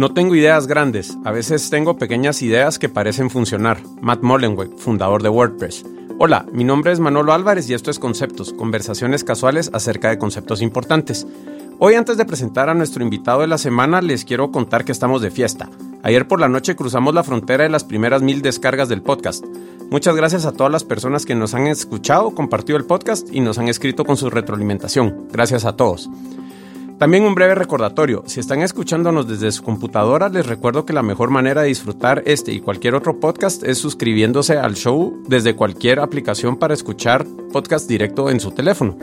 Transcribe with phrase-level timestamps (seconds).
[0.00, 3.82] No tengo ideas grandes, a veces tengo pequeñas ideas que parecen funcionar.
[4.00, 5.84] Matt Mullenweg, fundador de WordPress.
[6.18, 10.62] Hola, mi nombre es Manolo Álvarez y esto es Conceptos, conversaciones casuales acerca de conceptos
[10.62, 11.26] importantes.
[11.78, 15.20] Hoy antes de presentar a nuestro invitado de la semana les quiero contar que estamos
[15.20, 15.68] de fiesta.
[16.02, 19.44] Ayer por la noche cruzamos la frontera de las primeras mil descargas del podcast.
[19.90, 23.58] Muchas gracias a todas las personas que nos han escuchado, compartido el podcast y nos
[23.58, 25.28] han escrito con su retroalimentación.
[25.30, 26.08] Gracias a todos.
[27.00, 31.30] También un breve recordatorio, si están escuchándonos desde su computadora, les recuerdo que la mejor
[31.30, 36.58] manera de disfrutar este y cualquier otro podcast es suscribiéndose al show desde cualquier aplicación
[36.58, 37.24] para escuchar
[37.54, 38.98] podcast directo en su teléfono.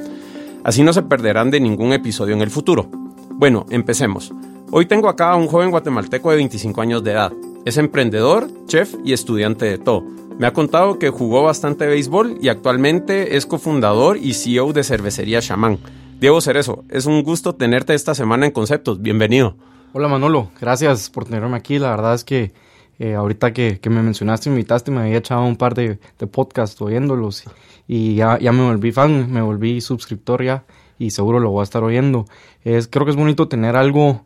[0.63, 2.87] Así no se perderán de ningún episodio en el futuro.
[3.31, 4.31] Bueno, empecemos.
[4.69, 7.33] Hoy tengo acá a un joven guatemalteco de 25 años de edad.
[7.65, 10.03] Es emprendedor, chef y estudiante de todo.
[10.37, 15.39] Me ha contado que jugó bastante béisbol y actualmente es cofundador y CEO de cervecería
[15.39, 15.79] Shaman.
[16.19, 18.99] Diego Cerezo, es un gusto tenerte esta semana en Conceptos.
[18.99, 19.55] Bienvenido.
[19.93, 21.77] Hola Manolo, gracias por tenerme aquí.
[21.77, 22.53] La verdad es que
[22.97, 26.81] eh, ahorita que, me mencionaste, me invitaste, me había echado un par de, de podcasts
[26.81, 27.43] oyéndolos
[27.87, 30.65] y, ya, ya, me volví fan, me volví suscriptor ya
[30.97, 32.25] y seguro lo voy a estar oyendo.
[32.63, 34.25] Es, creo que es bonito tener algo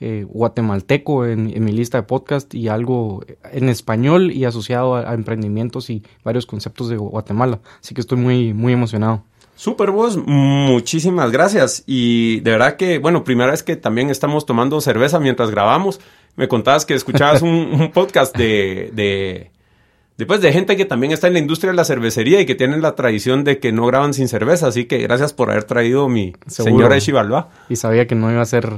[0.00, 5.12] eh, guatemalteco en, mi lista de podcast y algo en español y asociado a, a
[5.12, 7.60] emprendimientos y varios conceptos de Guatemala.
[7.82, 9.22] Así que estoy muy, muy emocionado.
[9.56, 11.82] Super vos, muchísimas gracias.
[11.86, 15.98] Y de verdad que, bueno, primera vez que también estamos tomando cerveza mientras grabamos.
[16.36, 19.50] Me contabas que escuchabas un, podcast de, de,
[20.18, 22.82] después de gente que también está en la industria de la cervecería y que tienen
[22.82, 24.66] la tradición de que no graban sin cerveza.
[24.66, 27.48] Así que gracias por haber traído mi señora Eshibalba.
[27.70, 28.70] Y sabía que no iba a ser,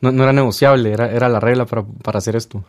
[0.00, 2.64] no, era negociable, era, era la regla para, para hacer esto.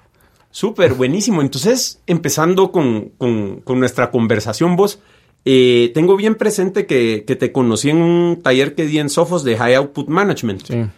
[0.51, 1.41] Súper, buenísimo.
[1.41, 4.99] Entonces, empezando con, con, con nuestra conversación, vos.
[5.45, 9.57] Eh, tengo bien presente que, te conocí en un taller que di en Sofos de
[9.57, 10.91] High Output Management.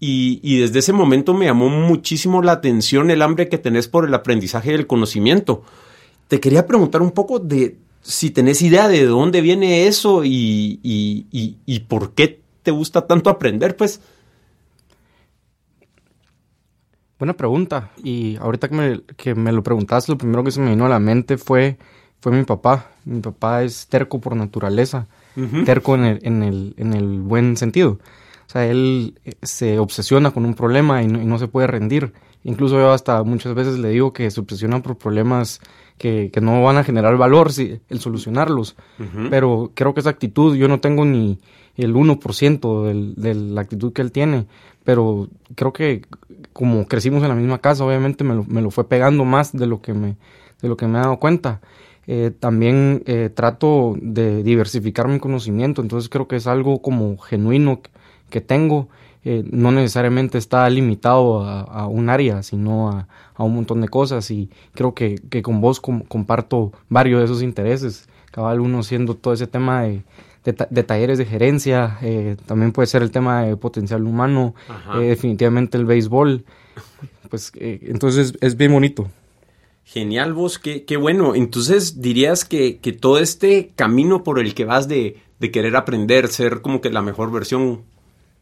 [0.00, 4.14] Y, desde ese momento me llamó muchísimo la atención el hambre que tenés por el
[4.14, 5.62] aprendizaje y el conocimiento.
[6.28, 11.80] Te quería preguntar un poco de si tenés idea de dónde viene eso y, y
[11.80, 14.00] por qué te gusta tanto aprender, pues.
[17.18, 17.90] Buena pregunta.
[18.04, 20.88] Y ahorita que me, que me lo preguntaste, lo primero que se me vino a
[20.88, 21.78] la mente fue
[22.20, 22.90] fue mi papá.
[23.04, 25.06] Mi papá es terco por naturaleza,
[25.64, 27.98] terco en el, en, el, en el buen sentido.
[28.48, 32.12] O sea, él eh, se obsesiona con un problema y no, se puede rendir.
[32.44, 35.60] Incluso yo hasta muchas veces le digo que se obsesiona por problemas
[35.98, 38.76] que, que no van a generar valor si, el solucionarlos.
[39.28, 41.38] Pero creo que esa actitud, yo no tengo ni
[41.76, 44.46] el 1% del, de la actitud que él tiene.
[44.82, 46.02] Pero creo que
[46.54, 49.66] como crecimos en la misma casa, obviamente me lo, me lo fue pegando más de
[49.66, 50.16] lo que me,
[50.62, 51.60] de lo que me he dado cuenta.
[52.10, 57.82] Eh, también eh, trato de diversificar mi conocimiento, entonces creo que es algo como genuino
[58.30, 58.88] que, tengo,
[59.24, 63.06] eh, no necesariamente está limitado a, un área, sino a,
[63.44, 68.60] un montón de cosas y creo que, con vos comparto varios de esos intereses, cabal
[68.60, 70.02] uno siendo todo ese tema de,
[70.44, 71.98] de, talleres de gerencia,
[72.46, 74.54] también puede ser el tema de potencial humano,
[74.98, 76.46] definitivamente el béisbol,
[77.28, 79.10] pues entonces es bien bonito.
[79.90, 81.34] Genial, vos, qué, qué bueno.
[81.34, 86.28] Entonces dirías que, que, todo este camino por el que vas de, de, querer aprender,
[86.28, 87.84] ser como que la mejor versión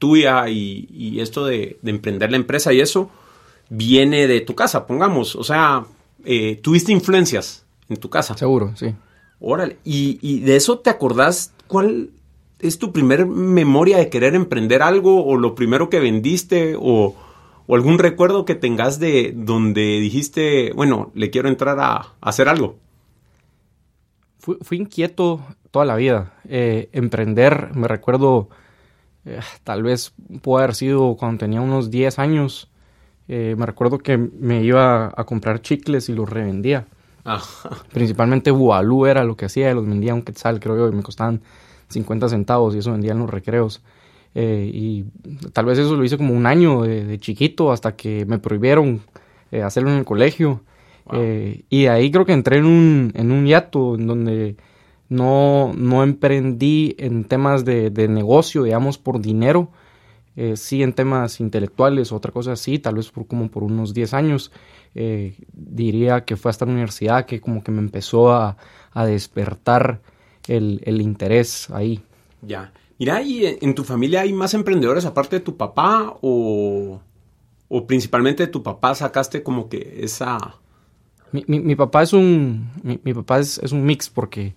[0.01, 3.11] tuya y, y esto de, de, emprender la empresa y eso,
[3.69, 5.37] viene de tu casa, pongamos.
[5.37, 5.87] O sea,
[6.25, 8.37] eh, tuviste influencias en tu casa.
[8.37, 8.93] Seguro, sí.
[9.39, 9.77] Órale.
[9.84, 12.11] Y, y de eso te acordás cuál
[12.59, 17.15] es tu primer memoria de querer emprender algo o lo primero que vendiste o
[17.66, 22.77] o algún recuerdo que tengas de donde dijiste, bueno, le quiero entrar a, hacer algo.
[24.38, 25.41] Fui, inquieto
[25.72, 26.34] toda la vida.
[26.49, 28.49] Eh, emprender, me recuerdo,
[29.25, 32.71] eh, tal vez pudo haber sido cuando tenía unos 10 años.
[33.27, 36.87] Eh, me recuerdo que me iba a comprar chicles y los revendía.
[37.93, 41.43] Principalmente Bualú era lo que hacía, los vendía un quetzal, creo yo, y me costaban
[41.88, 43.83] 50 centavos y eso vendía en los recreos.
[44.39, 45.05] Eh, y
[45.55, 49.01] tal vez eso lo hice como un año de, chiquito hasta que me prohibieron
[49.51, 50.60] eh, hacerlo en el colegio.
[51.10, 54.57] Eh, y ahí creo que entré en un, en un hiato en donde
[55.09, 59.71] no, no emprendí en temas de, de negocio, digamos, por dinero.
[60.55, 64.53] sí en temas intelectuales, otra cosa así, tal vez por como por unos 10 años.
[64.93, 68.59] diría que fue hasta la universidad que como que me empezó a,
[68.93, 70.03] a despertar
[70.47, 72.03] el, el interés ahí.
[72.43, 72.71] Ya.
[72.98, 77.01] Mira, ¿y en tu familia hay más emprendedores aparte de tu papá o,
[77.69, 80.39] o principalmente de tu papá sacaste como que esa...
[81.33, 84.54] Mi, mi, papá es un, mi, papá es, un mix porque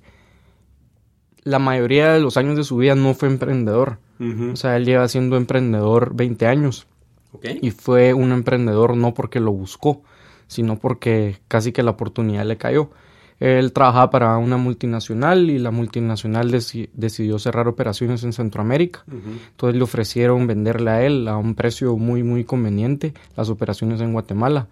[1.44, 3.98] la mayoría de los años de su vida no fue emprendedor.
[4.52, 6.88] O sea, él lleva siendo emprendedor 20 años.
[7.62, 10.04] Y fue un emprendedor no porque lo buscó,
[10.48, 12.90] sino porque casi que la oportunidad le cayó.
[13.40, 19.04] Él trabajaba para una multinacional y la multinacional decidió cerrar operaciones en Centroamérica.
[19.08, 24.12] Entonces le ofrecieron venderle a él a un precio muy, muy conveniente las operaciones en
[24.12, 24.68] Guatemala.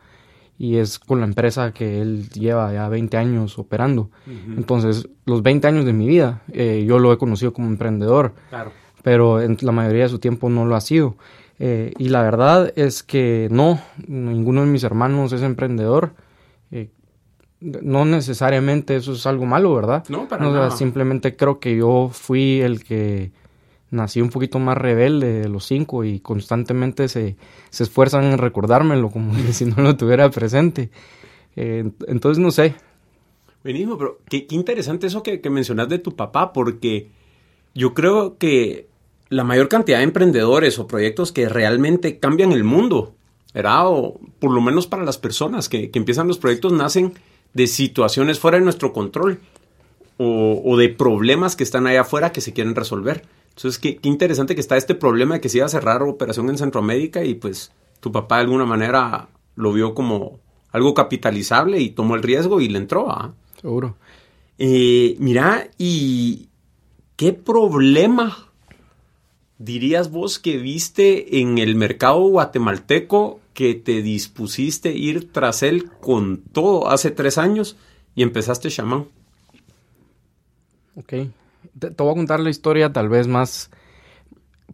[0.60, 4.10] Y es con la empresa que él lleva ya 20 años operando.
[4.58, 8.34] Entonces, los 20 años de mi vida, eh, yo lo he conocido como emprendedor.
[9.04, 11.16] Pero en la mayoría de su tiempo no lo ha sido.
[11.60, 16.14] Eh, y la verdad es que no, ninguno de mis hermanos es emprendedor.
[17.60, 20.04] No necesariamente eso es algo malo, ¿verdad?
[20.10, 20.72] No, para nada.
[20.72, 23.32] simplemente creo que yo fui el que
[23.90, 27.36] nací un poquito más rebelde de los cinco y constantemente se,
[27.70, 30.92] se esfuerzan en recordármelo como si no lo tuviera presente.
[31.56, 32.76] Eh, entonces, no sé.
[33.64, 37.10] Buenísimo, pero qué, interesante eso que, que mencionas de tu papá, porque
[37.74, 38.88] yo creo que
[39.30, 43.16] la mayor cantidad de emprendedores o proyectos que realmente cambian el mundo,
[43.54, 43.88] ¿verdad?
[43.88, 47.14] O por lo menos para las personas que, que empiezan los proyectos, nacen
[47.58, 49.40] de situaciones fuera de nuestro control
[50.18, 53.26] o, de problemas que están allá afuera que se quieren resolver.
[53.50, 56.60] Entonces, qué, interesante que está este problema de que se iba a cerrar operación en
[56.60, 60.40] Centroamérica y pues tu papá de alguna manera lo vio como
[60.72, 63.10] algo capitalizable y tomó el riesgo y le entró.
[63.10, 63.34] ¿ah?
[63.60, 63.96] Seguro.
[64.60, 66.50] Eh, mira, ¿y
[67.16, 68.38] qué problema
[69.58, 76.44] dirías vos que viste en el mercado guatemalteco que te dispusiste ir tras él con
[76.52, 77.76] todo hace tres años
[78.14, 79.08] y empezaste chamán?
[80.96, 81.14] Ok.
[81.80, 83.72] Te, voy a contar la historia tal vez más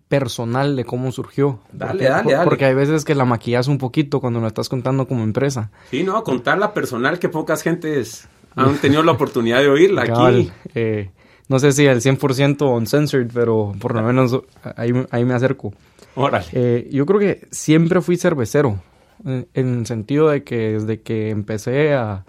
[0.09, 1.61] personal de cómo surgió.
[1.71, 2.43] Dale, dale, dale.
[2.43, 5.71] Porque hay veces que la maquillas un poquito cuando lo estás contando como empresa.
[5.89, 10.51] Sí, no, contarla personal que pocas gentes han tenido la oportunidad de oírla aquí.
[10.75, 11.09] Eh,
[11.47, 14.41] no sé si al 100% uncensored, pero por lo menos
[14.75, 15.73] ahí, me acerco.
[16.15, 16.45] Órale.
[16.51, 18.79] Eh, yo creo que siempre fui cervecero,
[19.25, 22.25] en, el sentido de que desde que empecé a,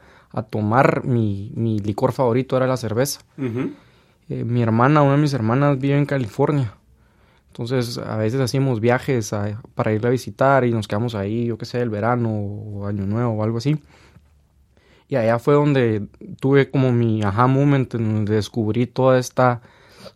[0.51, 1.53] tomar mi,
[1.85, 3.21] licor favorito era la cerveza.
[4.29, 6.75] Eh, mi hermana, una de mis hermanas vive en California.
[7.49, 9.33] Entonces, a veces hacíamos viajes
[9.77, 13.07] para ir a visitar y nos quedamos ahí, yo qué sé, el verano o año
[13.07, 13.79] nuevo o algo así.
[15.09, 16.09] Y allá fue donde
[16.41, 19.61] tuve como mi aha moment, en donde descubrí todas estas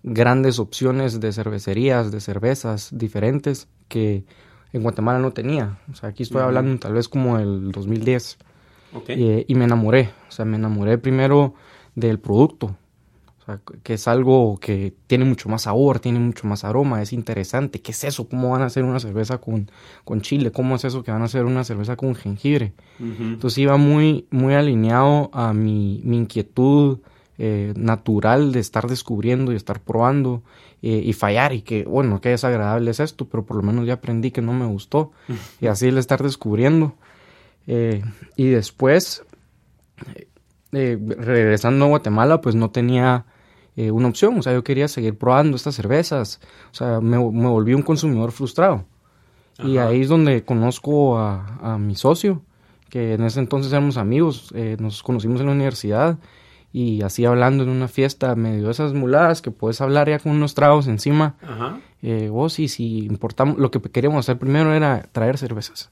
[0.02, 4.24] grandes opciones de cervecerías, de cervezas diferentes que
[4.72, 5.78] en Guatemala no tenía.
[5.90, 8.38] O sea, aquí estoy hablando tal vez como el 2010.
[8.90, 9.44] Okay.
[9.46, 10.10] y me enamoré.
[10.28, 11.54] O sea, me enamoré primero
[11.94, 12.74] del producto
[13.82, 17.80] que es algo que tiene mucho más sabor, tiene mucho más aroma, es interesante.
[17.80, 18.28] ¿Qué es eso?
[18.28, 19.70] ¿Cómo van a hacer una cerveza con,
[20.04, 20.52] con chile?
[20.52, 22.74] ¿Cómo es eso que van a hacer una cerveza con jengibre?
[22.98, 26.98] Entonces iba muy, muy alineado a mi, mi inquietud
[27.40, 30.42] eh, natural de estar descubriendo y estar probando
[30.82, 33.94] eh, y fallar y que, bueno, qué desagradable es esto, pero por lo menos ya
[33.94, 35.12] aprendí que no me gustó
[35.60, 36.96] y así el estar descubriendo.
[37.68, 38.02] Eh,
[38.34, 39.24] y después,
[40.72, 43.24] regresando a Guatemala, pues no tenía
[43.76, 44.36] una opción.
[44.40, 46.40] O sea, yo quería seguir probando estas cervezas.
[46.72, 48.84] O sea, me, volví un consumidor frustrado.
[49.62, 52.42] Y ahí es donde conozco a, mi socio,
[52.90, 54.52] que en ese entonces éramos amigos.
[54.56, 56.18] Eh, nos conocimos en la universidad
[56.72, 60.32] y así hablando en una fiesta, medio de esas muladas que puedes hablar ya con
[60.32, 61.36] unos tragos encima.
[62.02, 65.90] Eh, vos y si importamos, lo que queríamos hacer primero era traer cervezas.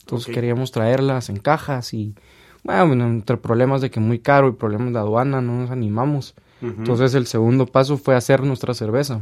[0.00, 2.14] Entonces queríamos traerlas en cajas y,
[2.62, 6.34] bueno, entre problemas de que muy caro y problemas de aduana no nos animamos.
[6.60, 9.20] Entonces el segundo paso fue hacer nuestra cerveza.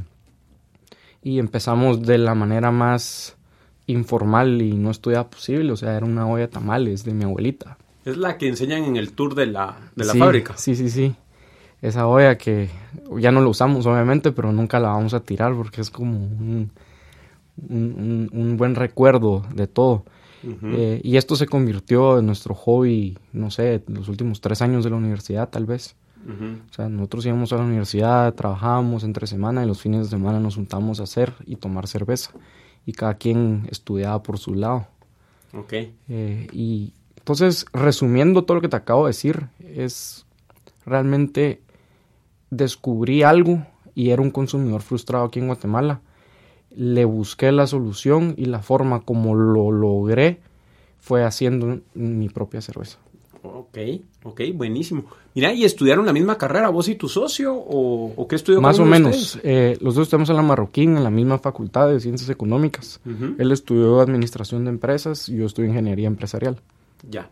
[1.22, 3.36] Y empezamos de la manera más
[3.86, 7.78] informal y no estudiada posible, o sea, era una olla de tamales de mi abuelita.
[8.06, 10.56] Es la que enseñan en el tour de la, de la fábrica.
[10.56, 11.16] Sí, sí, sí.
[11.82, 12.70] Esa olla que
[13.18, 16.70] ya no la usamos, obviamente, pero nunca la vamos a tirar porque es como un,
[17.68, 20.04] un, buen recuerdo de todo.
[20.62, 24.90] Eh, y esto se convirtió en nuestro hobby, no sé, los últimos tres años de
[24.90, 25.96] la universidad, tal vez.
[26.28, 30.38] O sea, nosotros íbamos a la universidad, trabajábamos entre semana y los fines de semana
[30.38, 32.30] nos juntamos a hacer y tomar cerveza.
[32.84, 34.86] Y cada quien estudiaba por su lado.
[35.52, 35.72] Ok.
[36.08, 36.92] Eh, y
[37.26, 40.26] entonces, resumiendo todo lo que te acabo de decir, es
[40.84, 41.60] realmente
[42.50, 43.66] descubrí algo
[43.96, 46.02] y era un consumidor frustrado aquí en Guatemala.
[46.70, 50.38] Le busqué la solución y la forma como lo logré
[51.00, 52.98] fue haciendo mi propia cerveza.
[53.42, 53.76] Ok,
[54.22, 55.06] ok, buenísimo.
[55.34, 57.56] Mira, ¿y estudiaron la misma carrera vos y tu socio?
[57.56, 58.60] ¿O, qué estudió?
[58.60, 59.40] Más o menos.
[59.42, 63.00] Eh, los dos estamos en la Marroquín, en la misma facultad de Ciencias Económicas.
[63.36, 66.60] Él estudió Administración de Empresas y yo estudié Ingeniería Empresarial.
[67.08, 67.30] Ya.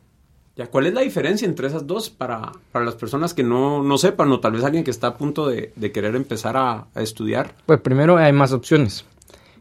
[0.56, 3.98] Ya, ¿cuál es la diferencia entre esas dos para, para las personas que no, no,
[3.98, 7.56] sepan o tal vez alguien que está a punto de, querer empezar a, estudiar?
[7.66, 9.04] Pues primero hay más opciones.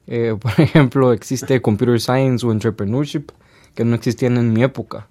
[0.05, 3.31] Eh, por ejemplo, existe Computer Science o Entrepreneurship,
[3.73, 5.07] que no existían en mi época,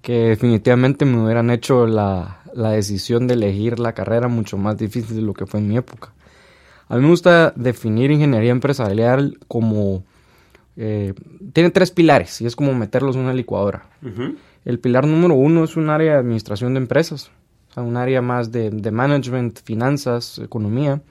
[0.00, 5.16] que definitivamente me hubieran hecho la, la, decisión de elegir la carrera mucho más difícil
[5.16, 6.12] de lo que fue en mi época.
[6.88, 10.04] A mí me gusta definir ingeniería empresarial como...
[10.76, 11.14] Eh,
[11.52, 13.88] tiene tres pilares y es como meterlos en una licuadora.
[14.64, 17.30] El pilar número uno es un área de administración de empresas,
[17.70, 21.02] o sea, un área más de, de management, finanzas, economía.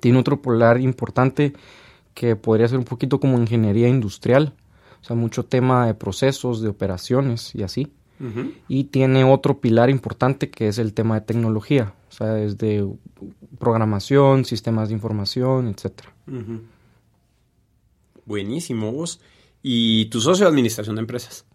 [0.00, 1.52] Tiene otro pilar importante
[2.14, 4.54] que podría ser un poquito como ingeniería industrial,
[5.00, 7.92] o sea, mucho tema de procesos, de operaciones y así.
[8.66, 12.84] Y tiene otro pilar importante que es el tema de tecnología, o sea, desde
[13.60, 16.02] programación, sistemas de información, etc.
[18.28, 19.20] Buenísimo, vos.
[19.62, 21.46] ¿Y tu socio de administración de empresas?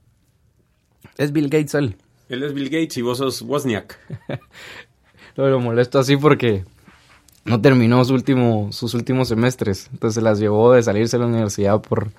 [1.18, 1.98] Es Bill Gates él.
[2.30, 4.00] Él es Bill Gates y vos sos Wozniak.
[5.36, 6.66] lo molesto así porque
[7.46, 11.30] no terminó su último, sus últimos semestres, entonces se las llevó de salirse de la
[11.30, 12.12] universidad por,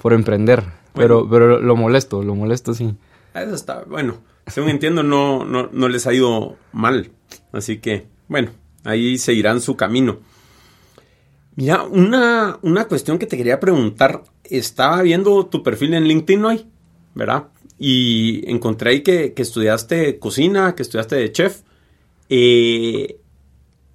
[0.00, 0.62] por emprender.
[0.94, 2.94] Pero, pero lo molesto, lo molesto sí.
[3.34, 7.10] Eso está, bueno, según entiendo no, no, no les ha ido mal,
[7.50, 8.52] así que, bueno,
[8.84, 10.20] ahí seguirán su camino.
[11.58, 16.66] Mira, una, una cuestión que te quería preguntar, estaba viendo tu perfil en LinkedIn hoy,
[17.16, 17.48] ¿verdad?
[17.80, 21.62] Y encontré ahí que, que estudiaste cocina, que estudiaste de chef.
[22.28, 23.18] Eh,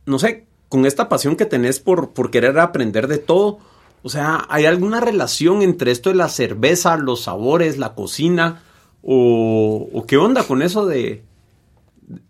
[0.05, 3.60] no sé, con esta pasión que tenés por, por querer aprender de todo,
[4.01, 8.62] o sea, ¿hay alguna relación entre esto de la cerveza, los sabores, la cocina?
[9.01, 11.24] ¿O, qué onda con eso de,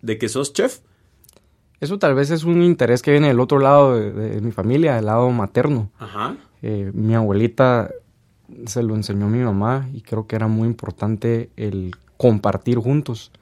[0.03, 0.81] de que sos chef?
[1.83, 5.07] Eso tal vez es un interés que viene del otro lado de, mi familia, del
[5.07, 5.91] lado materno.
[5.99, 6.37] Ajá.
[6.61, 7.91] Eh, mi abuelita
[8.65, 13.33] se lo enseñó a mi mamá y creo que era muy importante el compartir juntos.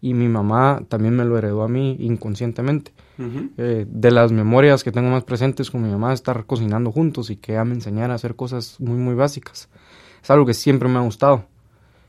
[0.00, 2.90] Y mi mamá también me lo heredó a mí inconscientemente.
[3.56, 7.36] Eh, de las memorias que tengo más presentes con mi mamá, estar cocinando juntos y
[7.36, 9.68] que ella me enseñara a hacer cosas muy, muy básicas.
[10.20, 11.44] Es algo que siempre me ha gustado.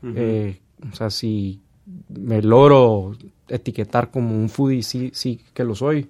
[0.02, 0.60] Eh,
[0.92, 1.62] o sea, si
[2.08, 3.16] me logro
[3.48, 6.08] etiquetar como un foodie, sí, sí que lo soy.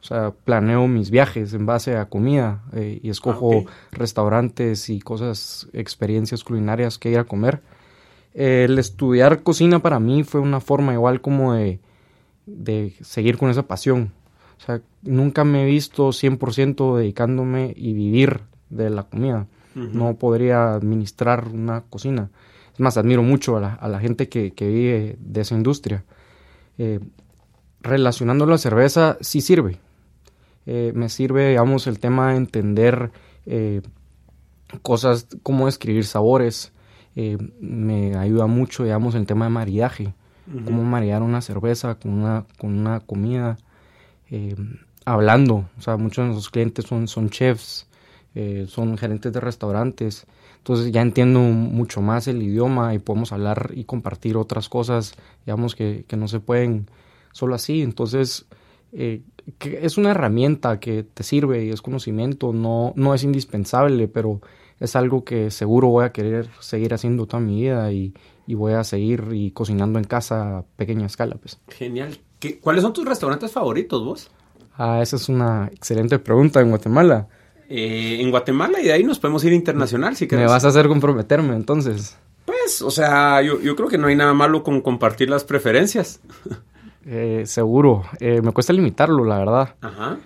[0.00, 5.00] O sea, planeo mis viajes en base a comida eh, y escojo ah, restaurantes y
[5.00, 7.60] cosas, experiencias culinarias que ir a comer.
[8.32, 11.80] el estudiar cocina para mí fue una forma igual como de,
[12.46, 14.12] de seguir con esa pasión.
[14.58, 19.46] O sea, nunca me he visto 100% dedicándome y vivir de la comida.
[19.74, 22.28] No podría administrar una cocina.
[22.72, 26.04] Es más, admiro mucho a la, gente que, vive de esa industria.
[26.78, 27.00] Eh,
[27.80, 29.78] relacionando la cerveza, sí sirve.
[30.66, 33.10] Eh, me sirve, digamos, el tema de entender
[33.46, 33.82] eh,
[34.82, 36.72] cosas, como escribir sabores.
[37.60, 40.14] me ayuda mucho, digamos, el tema de maridaje.
[40.64, 43.56] Cómo maridar una cerveza con una, con una comida
[44.30, 44.56] eh,
[45.04, 45.68] hablando.
[45.78, 47.86] O sea, muchos de nuestros clientes son, son chefs,
[48.34, 50.26] eh, son gerentes de restaurantes.
[50.60, 55.14] Entonces ya entiendo mucho más el idioma y podemos hablar y compartir otras cosas,
[55.46, 56.86] digamos, que, que no se pueden
[57.32, 57.80] solo así.
[57.80, 58.44] Entonces,
[58.92, 59.22] eh,
[59.62, 64.42] es una herramienta que te sirve y es conocimiento, no, no es indispensable, pero
[64.80, 68.12] es algo que seguro voy a querer seguir haciendo toda mi vida y,
[68.46, 71.36] y voy a seguir y cocinando en casa a pequeña escala.
[71.36, 71.58] Pues.
[71.68, 72.18] Genial.
[72.60, 74.30] ¿Cuáles son tus restaurantes favoritos vos?
[74.76, 77.28] Ah, esa es una excelente pregunta en Guatemala.
[77.72, 80.44] Eh, en Guatemala y de ahí nos podemos ir internacional si quieres.
[80.44, 82.18] Me vas a hacer comprometerme entonces.
[82.44, 86.20] Pues, o sea, yo, creo que no hay nada malo con compartir las preferencias.
[87.06, 88.04] Eh, seguro.
[88.20, 89.74] Eh, me cuesta limitarlo, la verdad.
[89.80, 90.18] Ajá.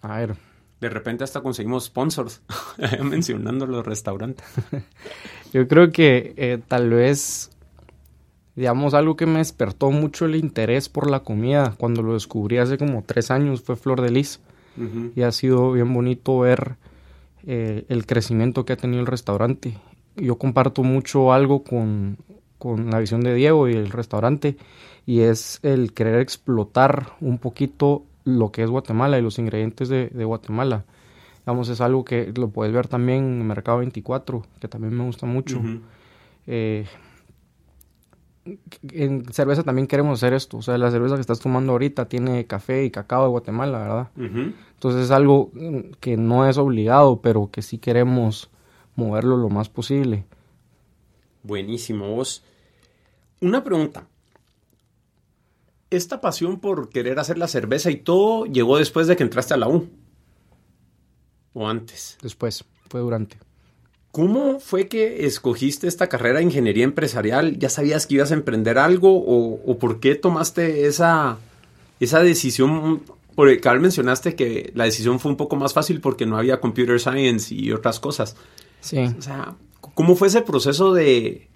[0.00, 0.34] a ver.
[0.80, 2.40] De repente hasta conseguimos sponsors
[3.02, 4.46] mencionando los restaurantes.
[5.52, 7.50] yo creo que tal vez
[8.56, 12.78] digamos, algo que me despertó mucho el interés por la comida cuando lo descubrí hace
[12.78, 14.40] como tres años fue Flor de Lis.
[15.14, 16.76] Y ha sido bien bonito ver
[17.46, 19.78] eh, el crecimiento que ha tenido el restaurante.
[20.16, 22.18] Yo comparto mucho algo con,
[22.58, 24.56] con, la visión de Diego y el restaurante,
[25.06, 30.08] y es el querer explotar un poquito lo que es Guatemala y los ingredientes de,
[30.08, 30.84] de Guatemala.
[31.40, 35.26] Digamos, es algo que lo puedes ver también en Mercado 24, que también me gusta
[35.26, 35.62] mucho
[38.92, 40.58] en cerveza también queremos hacer esto.
[40.58, 44.08] O sea, la cerveza que estás tomando ahorita tiene café y cacao de Guatemala, ¿verdad?
[44.16, 45.50] Entonces es algo
[46.00, 48.50] que no es obligado, pero que sí queremos
[48.94, 50.24] moverlo lo más posible.
[51.42, 52.42] Buenísimo, vos.
[53.40, 54.06] Una pregunta.
[55.90, 59.56] ¿Esta pasión por querer hacer la cerveza y todo llegó después de que entraste a
[59.56, 59.88] la U?
[61.52, 62.18] ¿O antes?
[62.20, 63.38] Después, fue durante.
[64.16, 67.58] ¿Cómo fue que escogiste esta carrera de ingeniería empresarial?
[67.58, 71.36] ¿Ya sabías que ibas a emprender algo o, por qué tomaste esa,
[72.00, 73.02] esa decisión
[73.34, 76.98] Porque cabal mencionaste que la decisión fue un poco más fácil porque no había computer
[76.98, 78.36] science y otras cosas.
[78.80, 79.00] Sí.
[79.18, 81.48] O sea, ¿cómo fue ese proceso de,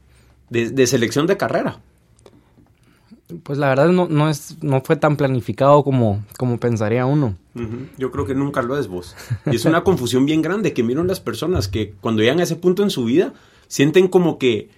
[0.50, 1.80] de, selección de carrera?
[3.42, 7.37] Pues la verdad no, no, es, no fue tan planificado como, como pensaría uno.
[7.99, 9.16] Yo creo que nunca lo es vos.
[9.46, 12.56] Y es una confusión bien grande que miran las personas que cuando llegan a ese
[12.56, 13.32] punto en su vida
[13.66, 14.70] sienten como que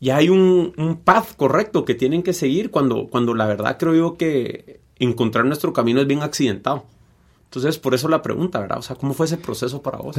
[0.00, 3.94] ya hay un, un path correcto que tienen que seguir cuando, cuando la verdad creo
[3.94, 6.84] yo que encontrar nuestro camino es bien accidentado.
[7.44, 8.78] Entonces, por eso la pregunta, ¿verdad?
[8.78, 10.16] O sea, ¿cómo fue ese proceso para vos?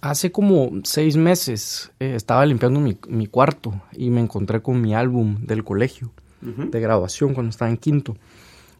[0.00, 4.94] hace como seis meses eh, estaba limpiando mi, mi, cuarto y me encontré con mi
[4.94, 8.16] álbum del colegio de graduación cuando estaba en quinto.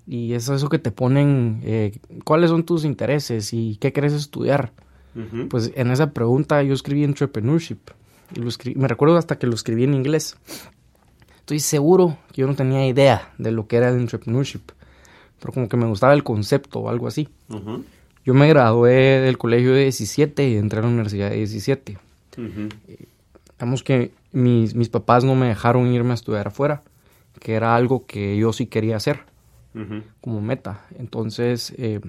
[0.07, 4.73] Y es eso que te ponen, eh, ¿cuáles son tus intereses y qué quieres estudiar?
[5.49, 7.79] Pues en esa pregunta yo escribí entrepreneurship.
[8.35, 10.37] Y lo escribí, me recuerdo hasta que lo escribí en inglés.
[11.39, 14.73] Estoy seguro que yo no tenía idea de lo que era el entrepreneurship,
[15.41, 17.29] pero como que me gustaba el concepto o algo así.
[18.25, 21.99] Yo me gradué del colegio de 17 y entré a la universidad de 17.
[23.53, 26.83] digamos que mis, mis papás no me dejaron irme a estudiar afuera,
[27.41, 29.21] que era algo que yo sí quería hacer
[30.23, 30.87] como meta.
[30.99, 32.01] Entonces eh,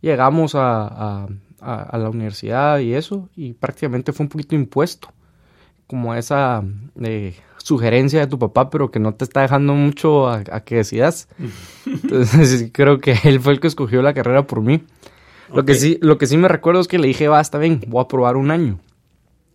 [0.00, 1.26] llegamos a,
[1.60, 5.08] a, la universidad y eso, y prácticamente fue un poquito impuesto,
[5.86, 6.62] como esa
[7.00, 11.28] eh, sugerencia de tu papá, pero que no te está dejando mucho a, que decidas.
[11.86, 14.82] Entonces creo que él fue el que escogió la carrera por mí.
[15.52, 17.80] Lo, que sí, lo que sí me recuerdo es que le dije, va, está bien,
[17.86, 18.80] voy a probar un año.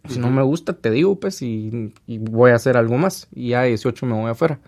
[0.08, 3.28] Si no me gusta, te digo, pues, y, voy a hacer algo más.
[3.34, 4.60] Y ya a 18 me voy afuera.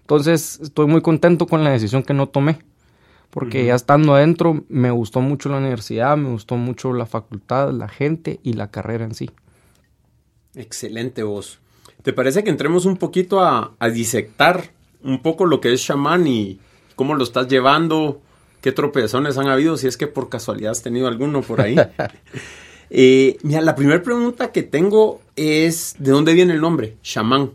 [0.00, 2.58] Entonces, estoy muy contento con la decisión que no tomé
[3.30, 7.88] porque ya estando adentro me gustó mucho la universidad, me gustó mucho la facultad, la
[7.88, 9.30] gente y la carrera en sí.
[10.54, 11.60] Excelente vos.
[12.02, 14.72] ¿Te parece que entremos un poquito a, disectar
[15.02, 16.58] un poco lo que es chamán y
[16.96, 18.20] cómo lo estás llevando?
[18.60, 19.76] ¿Qué tropezones han habido?
[19.76, 21.76] Si es que por casualidad has tenido alguno por ahí.
[22.90, 26.96] Eh, mira, la primera pregunta que tengo es, ¿de dónde viene el nombre?
[27.02, 27.50] Chamán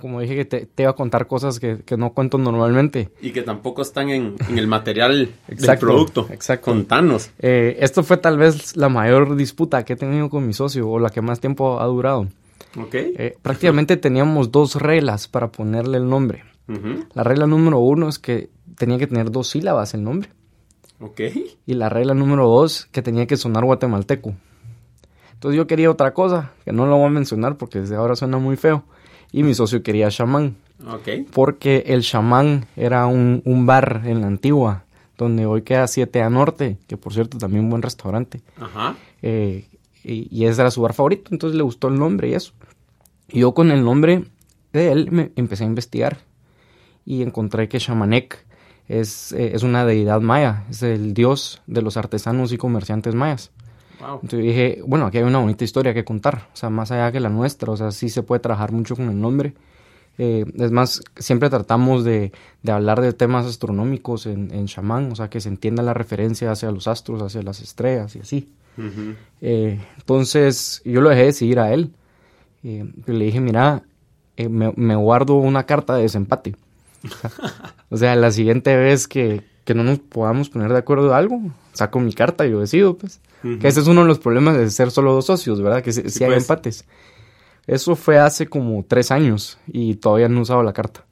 [0.00, 3.10] como dije que te, iba a contar cosas que, no cuento normalmente.
[3.20, 6.28] Y que tampoco están en, el material del producto.
[6.30, 6.72] Exacto.
[6.72, 7.30] Contanos.
[7.38, 10.98] Eh, esto fue tal vez la mayor disputa que he tenido con mi socio o
[10.98, 12.28] la que más tiempo ha durado.
[12.76, 12.94] Ok.
[12.94, 16.44] Eh, prácticamente teníamos dos reglas para ponerle el nombre.
[17.14, 20.28] La regla número uno es que tenía que tener dos sílabas el nombre.
[21.00, 21.20] Ok.
[21.66, 24.34] Y la regla número dos, que tenía que sonar guatemalteco.
[25.32, 28.38] Entonces yo quería otra cosa, que no lo voy a mencionar porque desde ahora suena
[28.38, 28.84] muy feo
[29.30, 30.56] y mi socio quería chamán.
[30.84, 31.26] Okay.
[31.32, 34.84] Porque el chamán era un, bar en la antigua,
[35.16, 38.42] donde hoy queda 7A Norte, que por cierto también un buen restaurante.
[38.60, 38.96] Ajá.
[39.22, 39.66] Eh,
[40.04, 42.52] y, ese era su bar favorito, entonces le gustó el nombre y eso.
[43.28, 44.24] Y yo con el nombre
[44.72, 46.18] de él me empecé a investigar
[47.04, 48.44] y encontré que Shamanek
[48.88, 53.50] es, eh, es una deidad maya, es el dios de los artesanos y comerciantes mayas.
[54.00, 57.20] Entonces dije, bueno, aquí hay una bonita historia que contar, o sea, más allá que
[57.20, 59.54] la nuestra, o sea, sí se puede trabajar mucho con el nombre.
[60.18, 62.32] Eh, es más, siempre tratamos de,
[62.66, 66.70] hablar de temas astronómicos en, en Shaman, o sea, que se entienda la referencia hacia
[66.70, 68.48] los astros, hacia las estrellas y así.
[69.40, 71.92] Eh, entonces, yo lo dejé de seguir a él.
[72.62, 73.82] Eh, le dije, mira,
[74.36, 76.54] me, me, guardo una carta de desempate.
[77.04, 77.30] o sea,
[77.90, 81.40] la siguiente vez que, que no nos podamos poner de acuerdo en algo,
[81.72, 83.20] saco mi carta y lo decido, pues.
[83.42, 85.82] Que ese es uno de los problemas de ser solo dos socios, ¿verdad?
[85.82, 86.42] Que si, hay pues.
[86.42, 86.84] empates.
[87.66, 91.04] Eso fue hace como tres años y todavía no he usado la carta.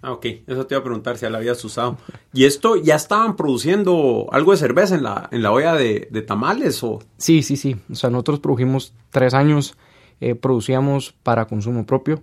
[0.00, 0.26] Ah, ok.
[0.46, 1.98] Eso te iba a preguntar si ya la habías usado.
[2.32, 6.84] ¿Y esto ya estaban produciendo algo de cerveza en la, en la olla de, tamales
[6.84, 7.00] o...?
[7.16, 7.76] Sí, sí, sí.
[7.90, 9.76] O sea, nosotros produjimos tres años,
[10.20, 12.22] eh, producíamos para consumo propio.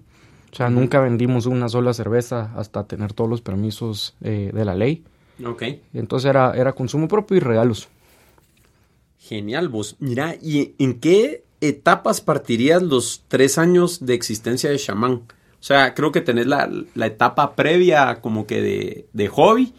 [0.51, 4.75] O sea, nunca vendimos una sola cerveza hasta tener todos los permisos eh, de la
[4.75, 5.03] ley.
[5.45, 5.63] Ok.
[5.93, 7.87] Entonces era, era consumo propio y regalos.
[9.17, 9.95] Genial, vos.
[9.99, 15.13] Mira, ¿y en qué etapas partirías los tres años de existencia de Shaman?
[15.13, 19.73] O sea, creo que tenés la, etapa previa como que de, de, hobby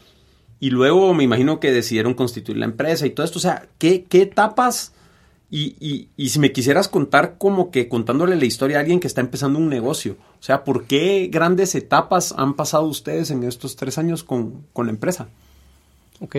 [0.61, 3.41] y luego me imagino que decidieron constituir la empresa y todo esto.
[3.41, 4.95] O sea, ¿qué, qué etapas?
[5.55, 9.07] Y, y, y, si me quisieras contar como que contándole la historia a alguien que
[9.07, 10.17] está empezando un negocio.
[10.41, 14.87] O sea, ¿por qué grandes etapas han pasado ustedes en estos tres años con, con
[14.87, 15.29] la empresa?
[16.21, 16.37] Ok.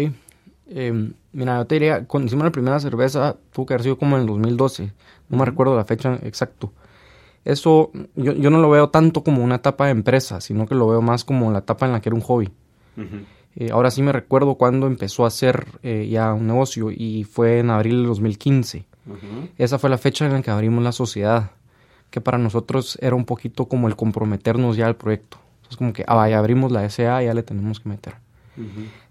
[0.65, 4.15] Eh, mira, yo te diría, cuando hicimos la primera cerveza, tuvo que haber sido como
[4.15, 4.91] en el 2012.
[5.29, 6.73] No me recuerdo la fecha exacto.
[7.45, 10.87] Eso yo, yo, no lo veo tanto como una etapa de empresa, sino que lo
[10.87, 12.49] veo más como la etapa en la que era un hobby.
[13.55, 17.59] Eh, ahora sí me recuerdo cuando empezó a ser eh, ya un negocio y fue
[17.59, 18.85] en abril del 2015.
[19.57, 21.51] Esa fue la fecha en la que abrimos la sociedad,
[22.09, 25.37] que para nosotros era un poquito como el comprometernos ya al proyecto.
[25.69, 28.15] Es como que, ah, ya abrimos la SA, ya le tenemos que meter.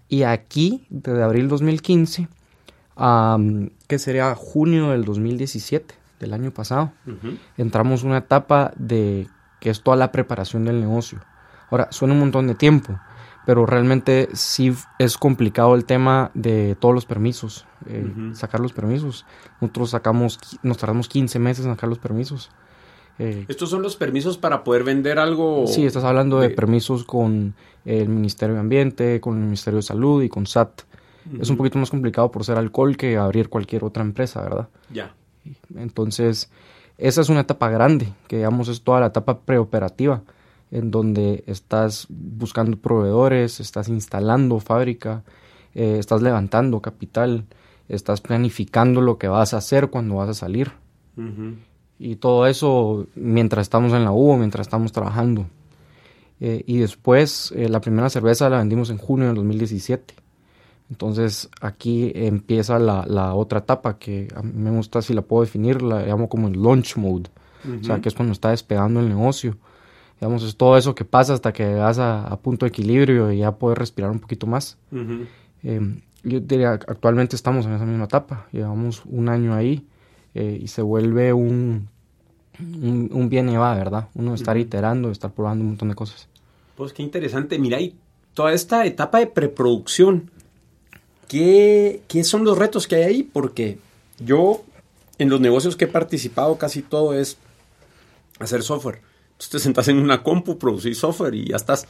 [0.07, 2.27] Y aquí, desde abril 2015,
[3.87, 6.91] que sería junio del 2017, del año pasado,
[7.57, 9.27] entramos en una etapa de
[9.59, 11.19] que es toda la preparación del negocio.
[11.69, 12.99] Ahora, suena un montón de tiempo,
[13.45, 19.25] pero realmente sí es complicado el tema de todos los permisos, eh, sacar los permisos.
[19.59, 22.49] Nosotros sacamos, nos tardamos 15 meses en sacar los permisos.
[23.19, 25.67] Eh, ¿Estos son los permisos para poder vender algo?
[25.67, 27.53] Sí, estás hablando de, permisos con
[27.85, 30.81] el Ministerio de Ambiente, con el Ministerio de Salud y con SAT.
[31.39, 34.67] Es un poquito más complicado por ser alcohol que abrir cualquier otra empresa, ¿verdad?
[34.91, 35.15] Ya.
[35.75, 36.49] Entonces,
[36.97, 40.23] esa es una etapa grande, que digamos es toda la etapa preoperativa,
[40.73, 45.23] en donde estás buscando proveedores, estás instalando fábrica,
[45.75, 47.45] eh, estás levantando capital,
[47.87, 50.71] estás planificando lo que vas a hacer cuando vas a salir.
[51.99, 55.45] Y todo eso mientras estamos en la U, mientras estamos trabajando.
[56.39, 60.15] Eh, y después, eh, la primera cerveza la vendimos en junio del 2017.
[60.89, 65.83] Entonces aquí empieza la, otra etapa que a mí me gusta, si la puedo definir,
[65.83, 67.29] la llamo como el launch mode.
[67.79, 69.55] O sea, que es cuando está despegando el negocio.
[70.19, 73.51] Digamos, es todo eso que pasa hasta que llegas a, punto de equilibrio y ya
[73.51, 74.77] puedes respirar un poquito más.
[75.63, 78.47] Em, yo diría, actualmente estamos en esa misma etapa.
[78.51, 79.85] Llevamos un año ahí
[80.33, 81.89] eh, y se vuelve un,
[82.59, 84.07] un, bien y va, ¿verdad?
[84.13, 86.29] Uno estar iterando, estar probando un montón de cosas.
[86.77, 87.59] Pues qué interesante.
[87.59, 87.95] Mira, y
[88.33, 90.31] toda esta etapa de preproducción
[91.33, 93.23] ¿Qué, son los retos que hay ahí?
[93.23, 93.79] Porque
[94.19, 94.63] yo,
[95.17, 97.37] en los negocios que he participado, casi todo es
[98.39, 99.01] hacer software.
[99.43, 101.87] Entonces te sentas en una compu, producir software y ya estás.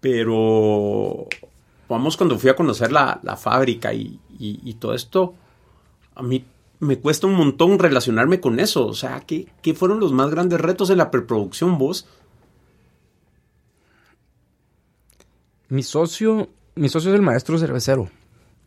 [0.00, 1.26] Pero,
[1.88, 5.34] vamos, cuando fui a conocer la, fábrica y, todo esto,
[6.14, 6.44] a mí
[6.80, 8.86] me cuesta un montón relacionarme con eso.
[8.86, 12.06] O sea, ¿qué, ¿qué, fueron los más grandes retos en la preproducción vos?
[15.68, 18.08] Mi socio, mi socio es el maestro cervecero.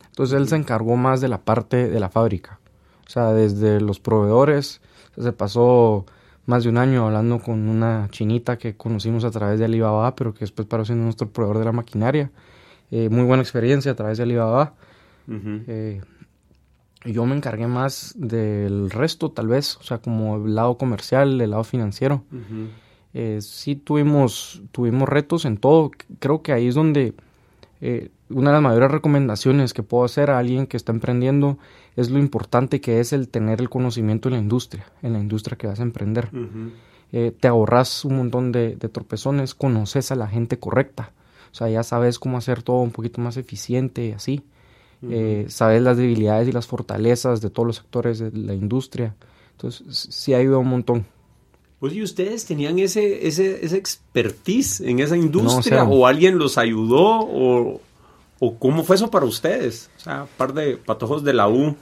[0.06, 2.60] Entonces él se encargó más de la parte de la fábrica.
[3.06, 4.80] O sea, desde los proveedores,
[5.18, 6.04] se pasó
[6.50, 10.34] más de un año hablando con una chinita que conocimos a través de Alibaba, pero
[10.34, 12.30] que después paró siendo nuestro proveedor de la maquinaria.
[12.90, 14.74] Eh, muy buena experiencia a través de Alibaba.
[15.28, 16.00] Eh,
[17.04, 21.50] yo me encargué más del resto, tal vez, o sea, como el lado comercial, el
[21.50, 22.24] lado financiero.
[23.14, 25.92] Eh, sí tuvimos, tuvimos retos en todo.
[26.18, 27.14] Creo que ahí es donde
[27.80, 31.58] eh, una de las mayores recomendaciones que puedo hacer a alguien que está emprendiendo
[31.96, 35.56] es lo importante que es el tener el conocimiento en la industria, en la industria
[35.56, 36.30] que vas a emprender.
[37.12, 41.12] Eh, te ahorras un montón de, tropezones, conoces a la gente correcta,
[41.50, 44.44] o sea, ya sabes cómo hacer todo un poquito más eficiente y así.
[45.02, 49.16] Eh, sabes las debilidades y las fortalezas de todos los sectores de la industria.
[49.52, 51.06] Entonces, sí ayuda un montón.
[51.80, 55.82] Pues, ¿y ustedes tenían ese, ese, ese expertise en esa industria?
[55.84, 57.20] o, alguien los ayudó?
[57.22, 57.80] O,
[58.58, 59.90] cómo fue eso para ustedes?
[59.96, 61.74] O sea, par de patojos de la U.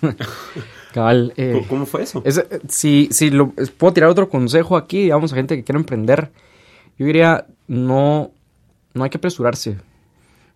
[0.94, 1.34] Cabal.
[1.36, 2.24] Eh, ¿Cómo fue eso?
[2.68, 6.32] si si lo, puedo tirar otro consejo aquí, digamos, a gente que quiere emprender,
[6.98, 8.30] yo diría, no,
[8.94, 9.76] no hay que apresurarse.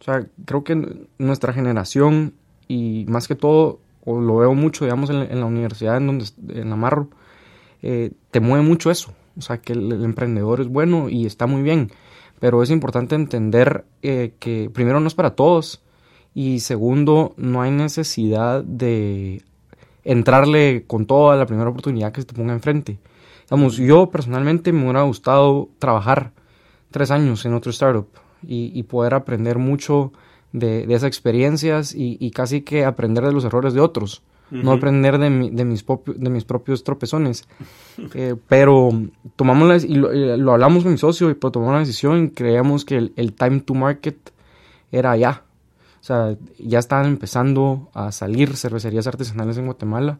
[0.00, 2.32] O sea, creo que nuestra generación,
[2.66, 6.24] y más que todo, o lo veo mucho, digamos, en, en la universidad en donde
[6.48, 7.10] en Amarro,
[7.86, 9.12] eh, te mueve mucho eso.
[9.36, 11.92] O sea, que el, emprendedor es bueno y está muy bien.
[12.40, 15.82] Pero es importante entender eh, que primero no es para todos.
[16.32, 19.42] Y segundo, no hay necesidad de
[20.02, 22.98] entrarle con toda la primera oportunidad que se te ponga enfrente.
[23.44, 26.32] Digamos, yo personalmente me hubiera gustado trabajar
[26.90, 28.08] tres años en otro startup
[28.42, 30.12] y, poder aprender mucho
[30.52, 35.30] de, esas experiencias y, casi que aprender de los errores de otros no aprender de,
[35.50, 37.48] de, mis de mis propios tropezones.
[38.14, 38.90] Eh, pero
[39.36, 42.84] tomamos la, y lo, hablamos con mi socio y pues tomamos la decisión y creíamos
[42.84, 44.16] que el, time to market
[44.92, 45.42] era ya.
[46.00, 50.18] O sea, ya estaban empezando a salir cervecerías artesanales en Guatemala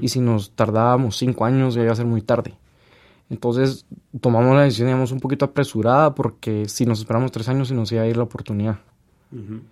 [0.00, 2.54] y si nos tardábamos cinco años ya iba a ser muy tarde.
[3.30, 3.84] Entonces
[4.20, 7.90] tomamos la decisión, digamos, un poquito apresurada porque si nos esperamos tres años se nos
[7.90, 8.78] iba a ir la oportunidad.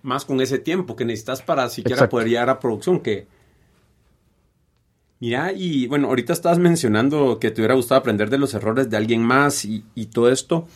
[0.01, 3.27] Más con ese tiempo que necesitas para siquiera poder llegar a producción, que
[5.23, 8.97] Mira, y bueno, ahorita estabas mencionando que te hubiera gustado aprender de los errores de
[8.97, 9.81] alguien más y,
[10.11, 10.67] todo esto.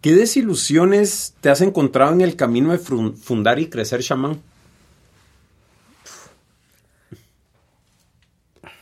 [0.00, 4.42] ¿Qué desilusiones te has encontrado en el camino de fundar y crecer Shaman?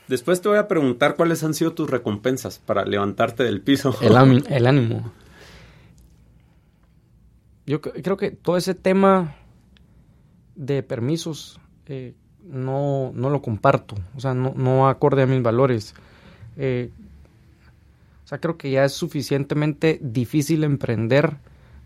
[0.09, 3.95] Después te voy a preguntar cuáles han sido tus recompensas para levantarte del piso.
[4.01, 4.17] El,
[4.67, 5.13] ánimo.
[7.67, 9.37] Yo creo que todo ese tema
[10.55, 12.15] de permisos eh,
[12.49, 15.95] no, no lo comparto, o sea, no, no acorde a mis valores.
[16.57, 16.91] Eh,
[18.25, 21.37] o sea, creo que ya es suficientemente difícil emprender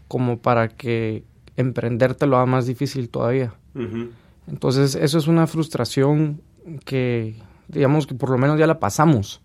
[0.08, 1.24] como para que
[1.56, 3.54] emprender te lo da más difícil todavía.
[4.46, 6.40] Entonces, eso es una frustración
[6.84, 7.36] que,
[7.68, 9.42] digamos que por lo menos ya la pasamos,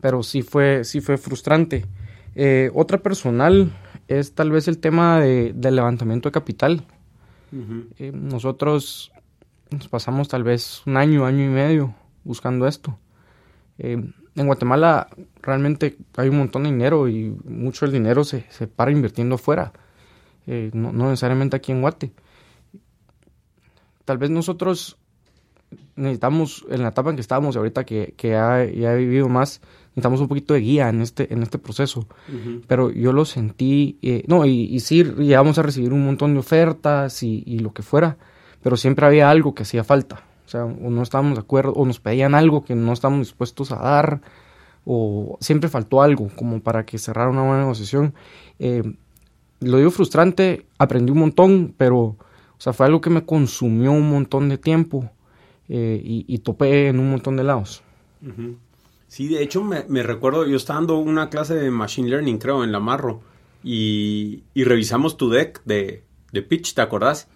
[0.00, 1.86] pero sí fue, sí fue frustrante.
[2.34, 3.72] Eh, otra personal
[4.06, 6.84] es tal vez el tema de, del levantamiento de capital.
[7.98, 9.10] Eh, nosotros
[9.70, 12.98] nos pasamos tal vez un año, año y medio buscando esto.
[13.78, 14.02] Eh,
[14.34, 15.08] en Guatemala
[15.42, 19.72] realmente hay un montón de dinero y mucho del dinero se, se para invirtiendo afuera,
[20.46, 22.12] eh, no, necesariamente aquí en Guate.
[24.04, 24.96] Tal vez nosotros
[25.96, 30.20] necesitamos, en la etapa en que estábamos ahorita, que, que ya, he vivido más, necesitamos
[30.20, 32.06] un poquito de guía en este, en este proceso.
[32.66, 36.40] Pero yo lo sentí, eh, no, y, y sí, llegamos a recibir un montón de
[36.40, 38.16] ofertas y, y lo que fuera,
[38.68, 40.22] pero siempre había algo que hacía falta.
[40.44, 43.72] O sea, o no estábamos de acuerdo, o nos pedían algo que no estábamos dispuestos
[43.72, 44.20] a dar,
[44.84, 48.12] o siempre faltó algo como para que cerrara una buena negociación.
[48.58, 48.82] Eh,
[49.60, 52.16] lo digo frustrante, aprendí un montón, pero o
[52.58, 55.10] sea, fue algo que me consumió un montón de tiempo
[55.70, 57.82] eh, y, topé en un montón de lados.
[59.06, 62.72] Sí, de hecho me, recuerdo, yo estaba dando una clase de Machine Learning, creo, en
[62.72, 63.22] la Marro,
[63.64, 66.04] y, revisamos tu deck de,
[66.50, 67.28] pitch, ¿te acordás?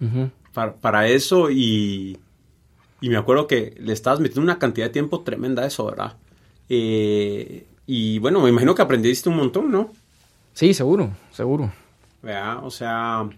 [0.52, 2.18] Para, para, eso y
[3.02, 6.14] y me acuerdo que le estabas metiendo una cantidad de tiempo tremenda a eso, ¿verdad?
[6.68, 9.90] Eh, y bueno, me imagino que aprendiste un montón, ¿no?
[10.54, 11.72] Sí, seguro, seguro.
[12.62, 13.28] O sea,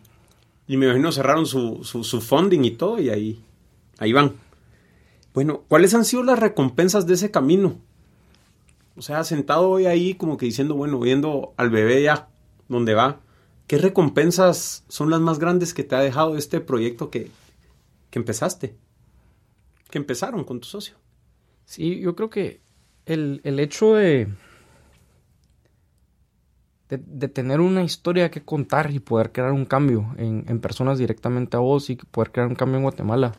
[0.66, 3.42] y me imagino cerraron su, su, funding y todo y ahí,
[3.98, 4.34] ahí van.
[5.32, 7.76] Bueno, ¿cuáles han sido las recompensas de ese camino?
[8.96, 12.28] O sea, sentado hoy ahí como que diciendo, bueno, viendo al bebé ya,
[12.68, 13.20] ¿dónde va?
[13.66, 17.30] ¿Qué recompensas son las más grandes que te ha dejado este proyecto que,
[18.10, 18.76] que empezaste?
[19.94, 20.96] que empezaron con tu socio.
[21.66, 22.60] Sí, yo creo que
[23.06, 24.26] el, hecho de,
[26.88, 31.60] de, tener una historia que contar y poder crear un cambio en, personas directamente a
[31.60, 33.34] vos y poder crear un cambio en Guatemala,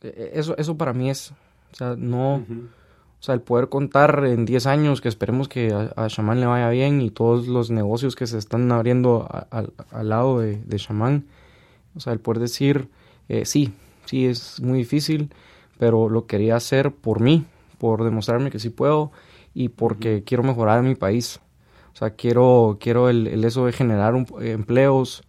[0.00, 1.32] e, e, eso, eso para mí es,
[1.72, 2.42] o sea, no,
[3.20, 6.46] o sea, el poder contar en 10 años que esperemos que a, a Shaman le
[6.46, 11.26] vaya bien y todos los negocios que se están abriendo al lado de, de Shaman,
[11.94, 12.88] o sea, el poder decir,
[13.28, 13.72] eh, sí,
[14.04, 15.30] sí es muy difícil,
[15.78, 17.44] pero lo quería hacer por mí,
[17.78, 19.12] por demostrarme que sí puedo
[19.54, 21.40] y porque quiero mejorar mi país.
[21.92, 25.22] O sea, quiero, quiero el, eso de generar empleos,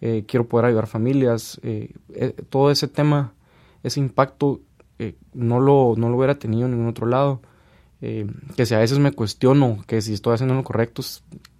[0.00, 3.34] eh, quiero poder ayudar familias, eh, eh, todo ese tema,
[3.82, 4.60] ese impacto,
[5.34, 7.40] no, lo, no lo hubiera tenido en ningún otro lado.
[8.00, 11.02] que si a veces me cuestiono que si estoy haciendo lo correcto,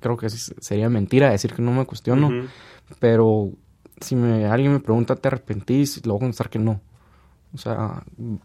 [0.01, 2.31] creo que sería mentira decir que no me cuestiono,
[2.99, 3.53] pero
[4.01, 5.99] si me, alguien me pregunta, ¿te arrepentís?
[5.99, 6.81] A contestar que no.
[7.55, 8.03] O sea,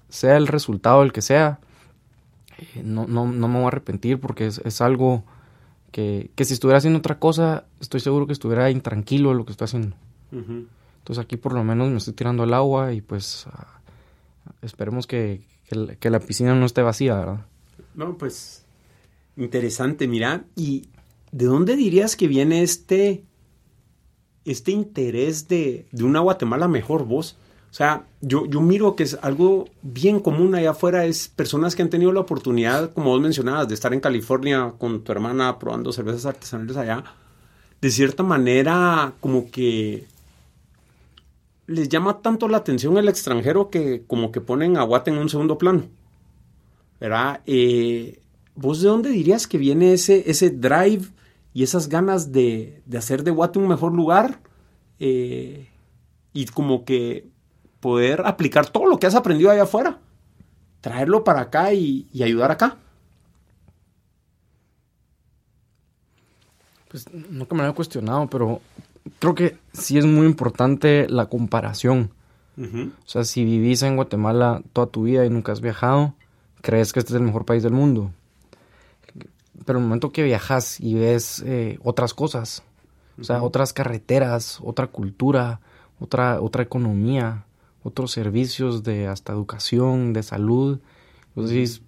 [0.09, 1.59] sea el resultado el que sea,
[2.57, 5.23] eh, no, no, no, me voy a arrepentir porque es, algo
[5.91, 9.51] que, que, si estuviera haciendo otra cosa, estoy seguro que estuviera intranquilo en lo que
[9.51, 9.95] estoy haciendo.
[10.31, 13.47] Entonces aquí por lo menos me estoy tirando el agua y pues
[14.61, 15.41] esperemos que,
[15.99, 17.45] que, la piscina no esté vacía, ¿verdad?
[17.95, 18.65] No, pues
[19.35, 20.45] interesante, mira.
[20.55, 20.89] ¿Y
[21.31, 23.23] de dónde dirías que viene este
[24.47, 27.35] este interés de, una Guatemala mejor voz.
[27.69, 31.81] O sea, yo, yo miro que es algo bien común allá afuera, es personas que
[31.81, 35.91] han tenido la oportunidad, como vos mencionabas, de estar en California con tu hermana probando
[35.91, 37.03] cervezas artesanales allá.
[37.81, 40.07] De cierta manera, como que
[41.67, 45.29] les llama tanto la atención el extranjero que como que ponen a Guate en un
[45.29, 45.83] segundo plano.
[46.99, 47.41] ¿Verdad?
[47.45, 48.21] Eh,
[48.55, 51.05] ¿Vos de dónde dirías que viene ese, ese drive
[51.53, 54.39] y esas ganas de, hacer de Guate un mejor lugar
[54.99, 55.69] eh,
[56.33, 57.29] y como que
[57.79, 59.99] poder aplicar todo lo que has aprendido allá afuera,
[60.81, 62.77] traerlo para acá y, ayudar acá.
[66.87, 68.61] Pues nunca me lo he cuestionado, pero
[69.19, 72.11] creo que sí es muy importante la comparación.
[72.57, 76.15] O sea, si vivís en Guatemala toda tu vida y nunca has viajado,
[76.61, 78.11] crees que este es el mejor país del mundo.
[79.65, 82.63] Pero en el momento que viajas y ves eh, otras cosas,
[83.19, 85.61] o sea, otras carreteras, otra cultura,
[85.99, 87.45] otra, otra economía,
[87.83, 90.79] otros servicios de hasta educación, de salud,
[91.29, 91.81] entonces dices,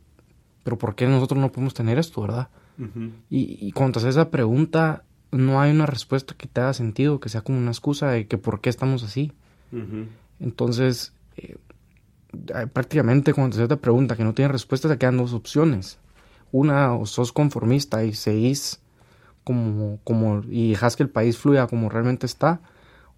[0.64, 2.50] pero ¿por qué nosotros no podemos tener esto, verdad?
[3.30, 7.20] y, y, cuando te haces esa pregunta, no hay una respuesta que te haga sentido,
[7.20, 9.32] que sea como una excusa de que por qué estamos así.
[10.40, 11.58] Entonces, eh,
[12.74, 16.00] prácticamente cuando te haces esa pregunta que no tiene respuesta, te quedan dos opciones
[16.52, 18.80] una o sos conformista y seguís
[19.44, 22.62] como, como y dejas que el país fluya como realmente está,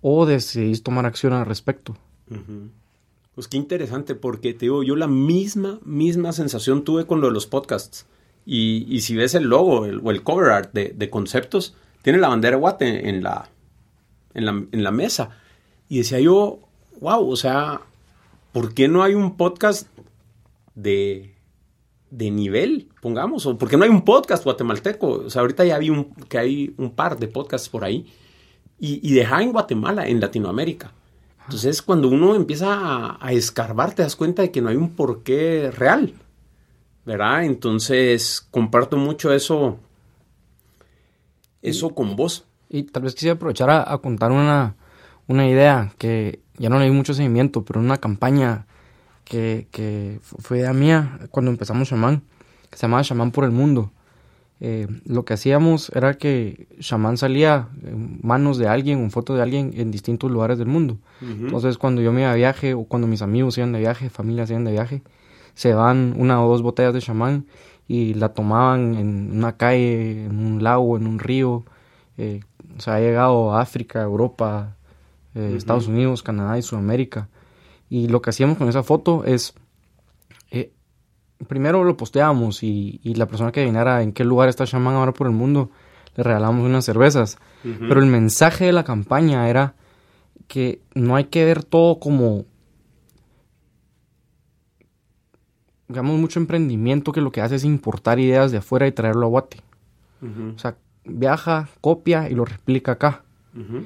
[0.01, 1.95] o decidís tomar acción al respecto.
[3.35, 7.33] Pues qué interesante, porque te digo, yo la misma, misma sensación tuve con lo de
[7.33, 8.05] los podcasts.
[8.45, 12.29] Y, y si ves el logo o el cover art de, de, conceptos, tiene la
[12.29, 13.49] bandera Guate en la,
[14.33, 15.29] en la, en la mesa.
[15.89, 16.59] Y decía yo,
[16.99, 17.81] wow, o sea,
[18.51, 19.87] ¿por qué no hay un podcast
[20.75, 21.35] de,
[22.09, 23.45] de nivel, pongamos?
[23.45, 25.07] ¿O por qué no hay un podcast guatemalteco?
[25.07, 28.11] O sea, ahorita ya vi un, que hay un par de podcasts por ahí.
[28.79, 30.91] Y, y deja en Guatemala, en Latinoamérica.
[31.43, 34.95] Entonces, cuando uno empieza a, a, escarbar, te das cuenta de que no hay un
[34.95, 36.13] porqué real,
[37.05, 37.43] ¿verdad?
[37.45, 39.77] Entonces, comparto mucho eso,
[41.61, 42.45] eso con vos.
[42.69, 44.75] Y tal vez quisiera aprovechar a, a contar una,
[45.27, 48.65] una, idea que ya no le di mucho seguimiento, pero una campaña
[49.25, 52.21] que, que fue idea mía cuando empezamos Shaman,
[52.69, 53.91] que se llamaba Shaman por el Mundo.
[54.63, 59.41] Eh, lo que hacíamos era que Shaman salía en manos de alguien, en foto de
[59.41, 60.99] alguien en distintos lugares del mundo.
[61.21, 61.45] Uh -huh.
[61.45, 64.51] Entonces, cuando yo me iba de viaje o cuando mis amigos iban de viaje, familias
[64.51, 65.01] iban de viaje,
[65.53, 67.45] se van una o dos botellas de Shaman
[67.87, 71.63] y la tomaban en una calle, en un lago, en un río.
[72.17, 72.41] Eh,
[72.77, 74.77] o sea, ha llegado a África, Europa,
[75.35, 75.57] eh, uh -huh.
[75.57, 77.29] Estados Unidos, Canadá y Sudamérica.
[77.89, 79.53] Y lo que hacíamos con esa foto es
[80.51, 80.71] eh,
[81.47, 85.13] primero lo posteábamos y, y, la persona que adivinara en qué lugar está Shaman ahora
[85.13, 85.71] por el mundo,
[86.15, 87.37] le regalamos unas cervezas.
[87.63, 87.87] Uh -huh.
[87.87, 89.75] Pero el mensaje de la campaña era
[90.47, 92.45] que no hay que ver todo como,
[95.91, 99.29] digamos, mucho emprendimiento que lo que hace es importar ideas de afuera y traerlo a
[99.29, 99.57] Guate.
[100.21, 100.55] Uh -huh.
[100.55, 100.75] O sea,
[101.05, 103.23] viaja, copia y lo replica acá.
[103.55, 103.85] Uh -huh.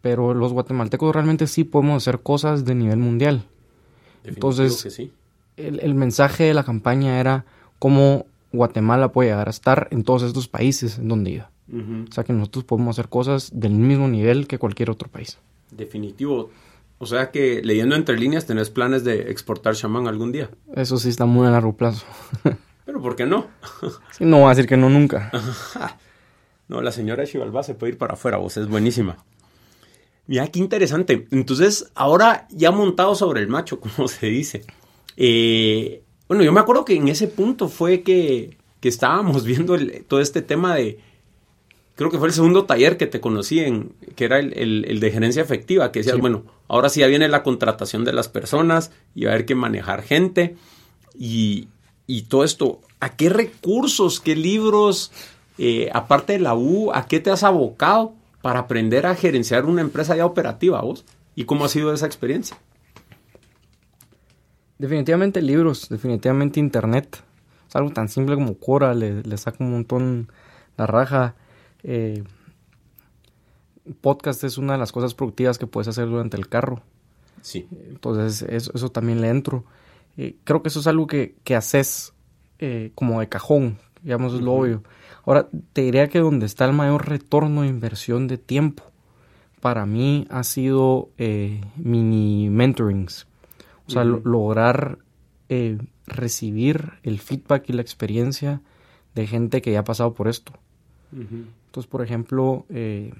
[0.00, 3.44] Pero los guatemaltecos realmente sí podemos hacer cosas de nivel mundial.
[4.24, 5.12] Entonces, sí
[5.56, 7.44] el, el, mensaje de la campaña era
[7.78, 11.50] cómo Guatemala puede llegar a estar en todos estos países en donde iba.
[11.70, 12.08] Uh -huh.
[12.08, 15.38] O sea que nosotros podemos hacer cosas del mismo nivel que cualquier otro país.
[15.70, 16.50] Definitivo.
[17.02, 20.50] O sea que leyendo entre líneas tenés planes de exportar chamán algún día.
[20.72, 22.06] Eso sí está muy a largo plazo.
[22.86, 23.48] Pero ¿por qué no?
[24.12, 25.28] sí, no voy a decir que no nunca.
[26.68, 29.16] no, la señora Chivalba se puede ir para afuera, vos es buenísima.
[30.28, 31.26] Mira, qué interesante.
[31.32, 34.64] Entonces, ahora ya montado sobre el macho, como se dice.
[35.16, 40.04] Eh, bueno, yo me acuerdo que en ese punto fue que, que estábamos viendo el,
[40.04, 41.00] todo este tema de,
[41.94, 45.00] creo que fue el segundo taller que te conocí, en, que era el, el, el
[45.00, 46.20] de gerencia efectiva, que decías, sí.
[46.20, 49.54] bueno, ahora sí ya viene la contratación de las personas y va a haber que
[49.54, 50.56] manejar gente
[51.18, 51.68] y,
[52.06, 52.80] y todo esto.
[53.00, 55.12] ¿A qué recursos, qué libros,
[55.58, 59.80] eh, aparte de la U, a qué te has abocado para aprender a gerenciar una
[59.80, 61.04] empresa ya operativa vos?
[61.34, 62.56] ¿Y cómo ha sido esa experiencia?
[64.78, 67.22] Definitivamente libros, definitivamente internet.
[67.68, 70.28] Es algo tan simple como Quora, le, le saca un montón
[70.76, 71.34] la raja.
[71.84, 72.22] Eh,
[74.00, 76.82] podcast es una de las cosas productivas que puedes hacer durante el carro.
[77.40, 77.66] Sí.
[77.88, 79.64] Entonces, eso, eso también le entro.
[80.16, 82.12] Eh, creo que eso es algo que, que haces
[82.58, 84.60] eh, como de cajón, digamos, es lo uh -huh.
[84.60, 84.82] obvio.
[85.24, 88.84] Ahora, te diría que donde está el mayor retorno de inversión de tiempo,
[89.60, 93.26] para mí ha sido eh, mini mentorings
[93.86, 94.22] o sea, uh -huh.
[94.24, 94.98] lograr
[95.48, 98.60] eh, recibir el feedback y la experiencia
[99.14, 100.52] de gente que ya ha pasado por esto.
[101.12, 101.44] Uh -huh.
[101.66, 103.12] Entonces, por ejemplo, eh,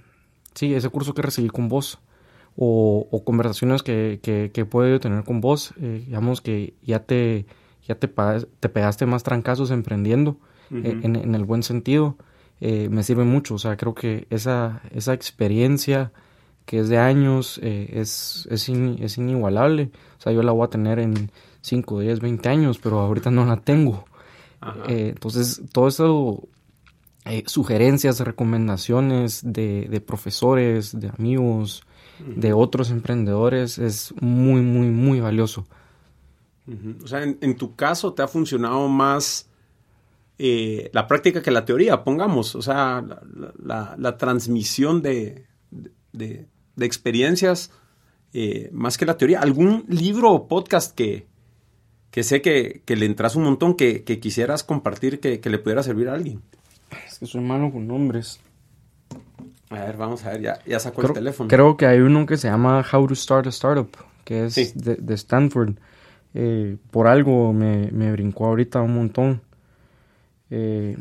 [0.55, 1.99] sí, ese curso que recibí con vos,
[2.57, 7.01] o, o conversaciones que, que, que, he podido tener con vos, eh, digamos que ya
[7.01, 7.47] te,
[7.87, 10.37] ya te, te pegaste más trancazos emprendiendo,
[10.71, 11.05] uh -huh.
[11.05, 12.17] en, en, el buen sentido,
[12.61, 13.55] eh, me sirve mucho.
[13.55, 16.13] O sea, creo que esa, esa experiencia
[16.65, 19.91] que es de años, eh, es, es, in, es, inigualable.
[20.19, 21.31] O sea, yo la voy a tener en
[21.63, 24.05] 5, 10, 20 años, pero ahorita no la tengo.
[24.89, 26.49] Eh, entonces, todo eso,
[27.25, 31.83] eh, sugerencias, recomendaciones de, de, profesores, de amigos,
[32.21, 32.35] uh -huh.
[32.35, 35.67] de otros emprendedores, es muy, muy, muy valioso.
[36.67, 37.05] Uh -huh.
[37.05, 39.49] O sea, en, en, tu caso te ha funcionado más
[40.39, 42.55] eh, la práctica que la teoría, pongamos.
[42.55, 45.47] O sea, la, la, la transmisión de,
[46.13, 47.71] de, de experiencias
[48.33, 49.41] eh, más que la teoría.
[49.41, 51.27] ¿Algún libro o podcast que,
[52.11, 55.59] que sé que, que, le entras un montón que, que quisieras compartir que, que, le
[55.59, 56.43] pudiera servir a alguien?
[57.07, 58.41] Es que soy malo con nombres.
[59.71, 61.49] A ver, vamos a ver, ya, ya sacó creo, el teléfono.
[61.49, 63.91] Creo que hay uno que se llama How to Start a Startup,
[64.25, 64.73] que es sí.
[64.75, 65.77] de, de, Stanford.
[66.35, 69.41] Eh, por algo me, me, brincó ahorita un montón.
[70.51, 70.97] Eh,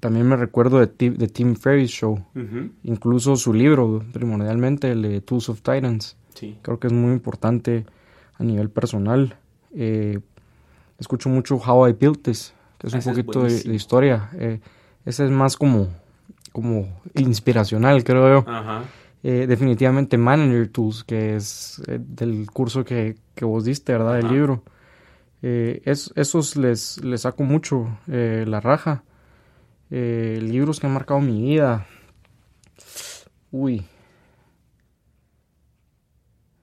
[0.00, 2.12] también me recuerdo de, de Tim Ferriss Show.
[2.34, 2.70] Uh -huh.
[2.84, 6.16] Incluso su libro, primordialmente, el de Tools of Titans.
[6.34, 6.58] Sí.
[6.62, 7.86] Creo que es muy importante
[8.34, 9.36] a nivel personal.
[9.74, 10.20] Eh,
[10.98, 14.30] escucho mucho How I Built This, que es ese un poquito es de, de, historia.
[14.34, 14.60] Eh,
[15.08, 15.88] ese es más como,
[16.52, 18.50] como inspiracional, creo yo.
[18.50, 18.84] Ajá.
[19.22, 24.16] Eh, definitivamente Manager Tools, que es eh, del curso que, que, vos diste, ¿verdad?
[24.16, 24.62] Del libro.
[25.40, 29.02] Eh, es, esos les, les saco mucho la raja.
[29.88, 31.86] libros que han marcado mi vida.
[33.50, 33.84] Uy.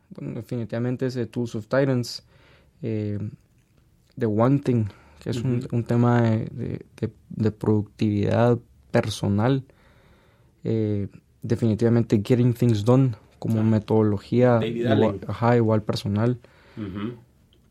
[0.10, 2.24] definitivamente ese Tools of Titans,
[2.80, 4.86] The One Thing,
[5.26, 8.60] que es un, tema de, productividad
[8.92, 9.64] personal.
[10.64, 11.08] Eh,
[11.42, 15.20] definitivamente Getting Things Done como metodología igual,
[15.58, 16.38] igual personal.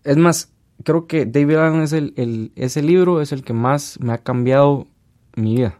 [0.02, 0.52] Es más,
[0.82, 4.88] creo que David Allen es el, ese libro es el que más me ha cambiado
[5.36, 5.78] mi vida,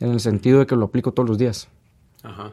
[0.00, 1.68] en el sentido de que lo aplico todos los días.
[2.22, 2.52] Ajá.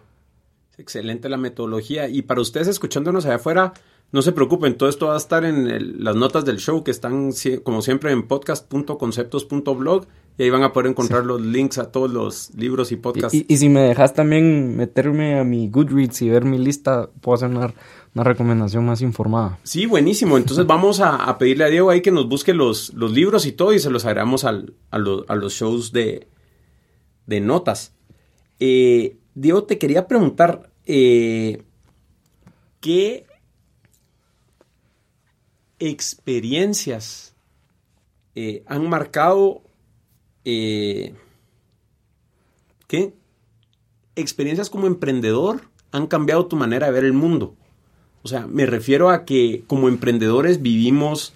[0.78, 2.08] Excelente la metodología.
[2.08, 3.74] Y para ustedes escuchándonos allá afuera,
[4.12, 7.32] no se preocupen, todo esto va a estar en las notas del show que están
[7.64, 10.06] como siempre en podcast.conceptos.blog
[10.38, 13.34] y ahí van a poder encontrar los links a todos los libros y podcasts.
[13.48, 17.50] Y, si me dejas también meterme a mi Goodreads y ver mi lista, puedo hacer
[17.50, 17.74] una,
[18.14, 19.60] recomendación más informada.
[19.64, 20.38] Sí, buenísimo.
[20.38, 23.74] Entonces vamos a, pedirle a Diego ahí que nos busque los, los libros y todo
[23.74, 26.28] y se los agregamos al, a, los shows de,
[27.28, 27.94] de notas.
[28.60, 31.64] Eh, Diego, te quería preguntar, eh,
[32.80, 33.26] ¿qué
[35.82, 37.34] experiencias
[38.36, 39.64] eh, han marcado,
[40.46, 41.14] eh,
[42.88, 43.14] ¿qué?
[44.16, 45.62] Experiencias como emprendedor
[45.92, 47.56] han cambiado tu manera de ver el mundo.
[48.22, 51.34] O sea, me refiero a que como emprendedores vivimos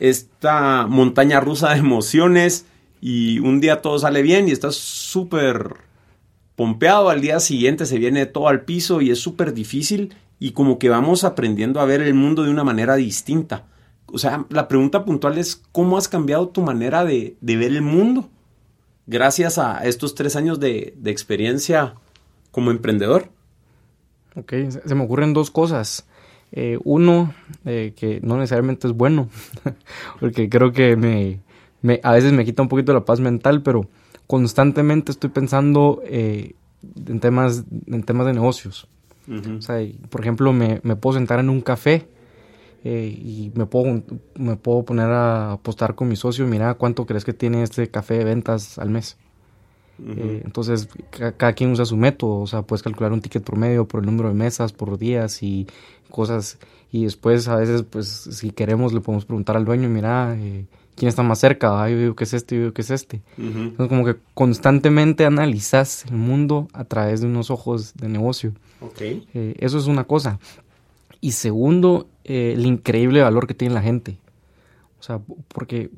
[0.00, 2.66] esta montaña rusa de emociones
[3.00, 5.76] y un día todo sale bien y estás súper
[6.56, 10.78] pompeado, al día siguiente se viene todo al piso y es súper difícil y como
[10.78, 13.66] que vamos aprendiendo a ver el mundo de una manera distinta.
[14.06, 18.28] O sea, la pregunta puntual es, ¿cómo has cambiado tu manera de, ver el mundo
[19.06, 21.94] gracias a estos tres años de, experiencia
[22.50, 23.30] como emprendedor?
[24.34, 26.06] Ok, se me ocurren dos cosas.
[26.52, 27.32] Eh, uno,
[27.64, 29.28] eh, que no necesariamente es bueno,
[30.20, 33.88] porque creo que me, a veces me quita un poquito la paz mental, pero
[34.26, 36.54] constantemente estoy pensando eh,
[37.06, 38.88] en, temas, en temas de negocios.
[39.30, 39.76] O sea,
[40.08, 42.08] por ejemplo, me, puedo sentar en un café
[42.82, 44.02] eh, y me puedo,
[44.34, 48.18] me puedo poner a apostar con mi socio, mira cuánto crees que tiene este café
[48.18, 49.16] de ventas al mes.
[50.16, 54.00] Eh, entonces, cada quien usa su método, o sea, puedes calcular un ticket promedio por
[54.00, 55.66] el número de mesas, por días y
[56.10, 56.58] cosas.
[56.90, 60.64] Y después, a veces, pues, si queremos, le podemos preguntar al dueño, mira, eh,
[61.00, 63.22] quién está más cerca, yo digo que es este, yo digo que es este.
[63.38, 68.52] Entonces como que constantemente analizas el mundo a través de unos ojos de negocio.
[68.82, 69.26] Okay.
[69.32, 70.38] Eh, eso es una cosa.
[71.22, 74.18] Y segundo, eh, el increíble valor que tiene la gente.
[74.98, 75.88] O sea, porque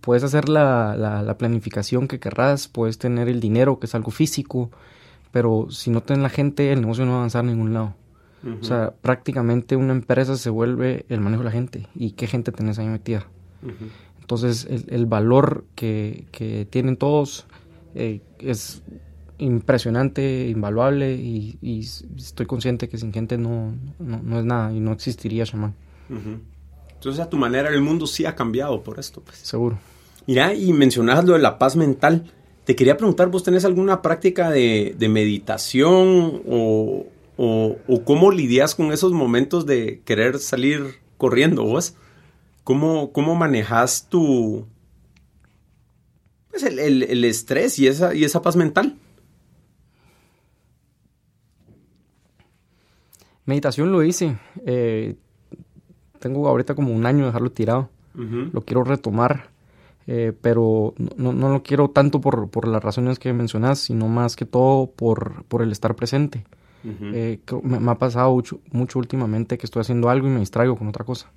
[0.00, 4.70] puedes hacer la, la, planificación que querrás, puedes tener el dinero, que es algo físico,
[5.32, 7.94] pero si no tienes la gente, el negocio no va a avanzar a ningún lado.
[8.58, 11.88] O sea, prácticamente una empresa se vuelve el manejo de la gente.
[11.94, 13.26] ¿Y qué gente tenés ahí metida?
[14.30, 17.46] Entonces el, valor que, tienen todos
[17.96, 18.80] eh, es
[19.38, 21.80] impresionante, invaluable y,
[22.16, 25.74] estoy consciente que sin gente no, no, es nada y no existiría Shaman.
[26.94, 29.20] Entonces a tu manera el mundo sí ha cambiado por esto.
[29.20, 29.38] Pues.
[29.38, 29.80] Seguro.
[30.28, 32.30] Mira, y mencionabas lo de la paz mental.
[32.64, 37.06] Te quería preguntar, ¿vos tenés alguna práctica de, meditación o,
[37.36, 41.96] o, o, cómo lidias con esos momentos de querer salir corriendo vos?
[42.70, 44.64] ¿Cómo, cómo manejas tu...
[46.50, 48.96] Pues el, estrés y esa, y esa paz mental?
[53.44, 54.38] Meditación lo hice.
[54.66, 55.16] Eh,
[56.20, 57.90] tengo ahorita como un año de dejarlo tirado.
[58.14, 59.50] Lo quiero retomar.
[60.06, 64.92] Eh, pero no, lo quiero tanto por, las razones que mencionas, sino más que todo
[64.92, 66.44] por, por el estar presente.
[66.84, 70.86] Eh, me, ha pasado mucho, mucho, últimamente que estoy haciendo algo y me distraigo con
[70.86, 71.32] otra cosa.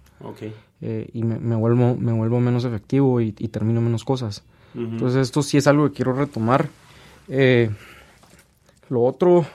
[0.82, 4.44] Eh, y me, vuelvo, me vuelvo menos efectivo y, termino menos cosas.
[4.76, 6.68] Entonces esto sí es algo que quiero retomar.
[7.28, 7.70] Eh,
[8.90, 9.46] lo otro,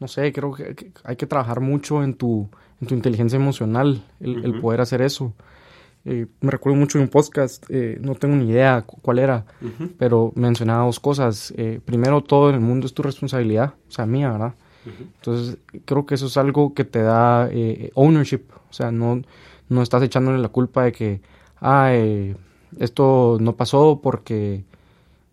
[0.00, 2.48] no sé, creo que, hay que trabajar mucho en tu,
[2.80, 5.32] en tu inteligencia emocional, el, poder hacer eso.
[6.04, 9.46] Eh, me recuerdo mucho de un podcast, no tengo ni idea cuál era,
[9.96, 11.54] pero mencionaba dos cosas.
[11.84, 14.54] primero, todo en el mundo es tu responsabilidad, o sea, mía, ¿verdad?
[14.84, 17.48] Entonces, creo que eso es algo que te da
[17.94, 19.22] ownership, o sea, no,
[19.68, 21.20] no estás echándole la culpa de que,
[21.60, 21.92] ah,
[22.78, 24.64] esto no pasó porque,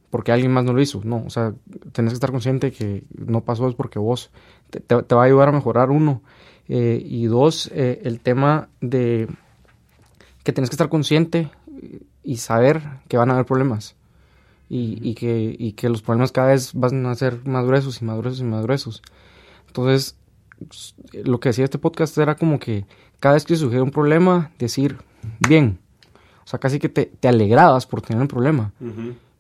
[0.10, 1.02] porque alguien más no lo hizo.
[1.04, 1.54] No, o sea,
[1.92, 4.32] tenés que estar consciente que no pasó es porque vos
[4.70, 6.22] te, va a ayudar a mejorar uno.
[6.70, 9.28] Eh, y dos, eh, el tema de
[10.44, 11.52] que tienes que estar consciente
[12.24, 13.96] y saber que van a haber problemas.
[14.70, 18.06] Y, y, que, y que los problemas cada vez van a ser más gruesos y
[18.06, 19.04] más gruesos y más gruesos.
[19.68, 20.16] Entonces,
[21.12, 22.86] lo que decía este podcast era como que
[23.24, 24.97] cada vez que surgiera un problema, decir,
[25.47, 25.80] bien,
[26.43, 28.74] o sea, casi que te, te alegrabas por tener un problema.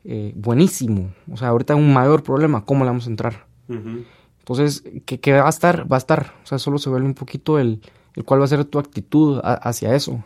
[0.05, 3.45] Eh, buenísimo, o sea, ahorita un mayor problema, ¿cómo le vamos a entrar?
[3.67, 5.91] Entonces, ¿qué, va a estar?
[5.91, 7.81] Va a estar, o sea, solo se vuelve un poquito el,
[8.15, 10.23] el cuál va a ser tu actitud hacia eso.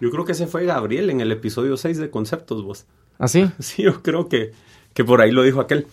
[0.00, 2.86] Yo creo que ese fue Gabriel en el episodio 6 de Conceptos, vos.
[3.18, 3.50] ¿Ah, sí?
[3.58, 4.52] Sí, yo creo que,
[4.94, 5.88] que por ahí lo dijo aquel.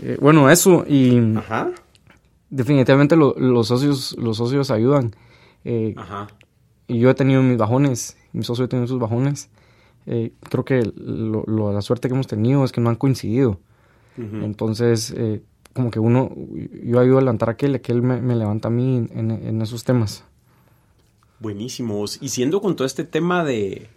[0.00, 1.36] Eh, bueno, eso y...
[1.38, 1.72] Ajá.
[2.50, 5.12] Definitivamente los, socios, los socios ayudan.
[5.68, 6.28] Eh, Ajá.
[6.86, 9.50] Y yo he tenido mis bajones, mi socio ha tenido sus bajones.
[10.06, 13.60] Eh, creo que lo, la suerte que hemos tenido es que no han coincidido.
[14.16, 15.42] Entonces, eh,
[15.74, 16.32] como que uno,
[16.82, 20.24] yo ayudo a levantar a aquel, aquel me, me levanta a mí en, esos temas.
[21.38, 22.16] Buenísimos.
[22.22, 23.88] Y siendo con todo este tema de,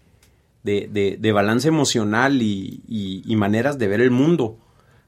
[0.63, 4.57] de, de, balance emocional y, y, maneras de ver el mundo,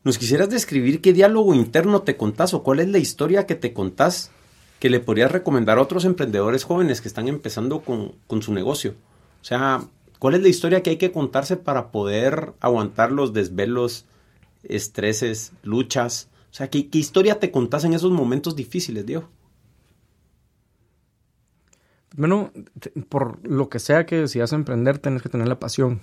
[0.05, 3.73] ¿nos quisieras describir qué diálogo interno te contás o cuál es la historia que te
[3.73, 4.31] contás
[4.81, 8.95] que le podrías recomendar a otros emprendedores jóvenes que están empezando con, con su negocio?
[9.41, 9.81] O sea,
[10.19, 14.05] ¿cuál es la historia que hay que contarse para poder aguantar los desvelos
[14.63, 16.29] estreses, luchas.
[16.51, 19.29] O sea, ¿qué, historia te contás en esos momentos difíciles, Diego?
[22.15, 22.51] Bueno,
[23.07, 26.01] por lo que sea que decidas emprender, tienes que tener la pasión.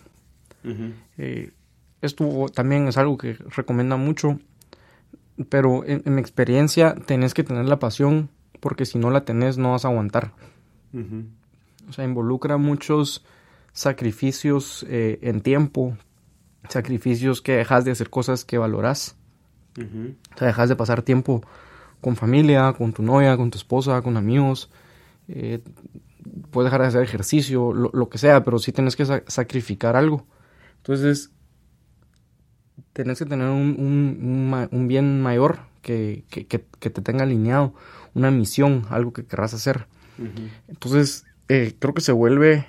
[1.18, 1.52] Eh,
[2.00, 4.38] esto también es algo que recomienda mucho,
[5.48, 8.30] pero en, mi experiencia tenés que tener la pasión
[8.60, 10.32] porque si no la tenés no vas a aguantar.
[11.88, 13.24] O sea, involucra muchos
[13.72, 15.96] sacrificios eh, en tiempo,
[16.68, 19.16] sacrificios que dejas de hacer cosas que valoras.
[19.76, 21.42] O sea, dejas de pasar tiempo
[22.00, 24.70] con familia, con tu novia, con tu esposa, con amigos.
[25.28, 25.62] Eh,
[26.50, 30.26] puedes dejar de hacer ejercicio, lo, que sea, pero sí tienes que sacrificar algo.
[30.78, 31.30] Entonces,
[32.92, 37.74] tienes que tener un, bien mayor que, te tenga alineado,
[38.14, 39.86] una misión, algo que querrás hacer.
[40.66, 42.66] Entonces, eh, creo que se vuelve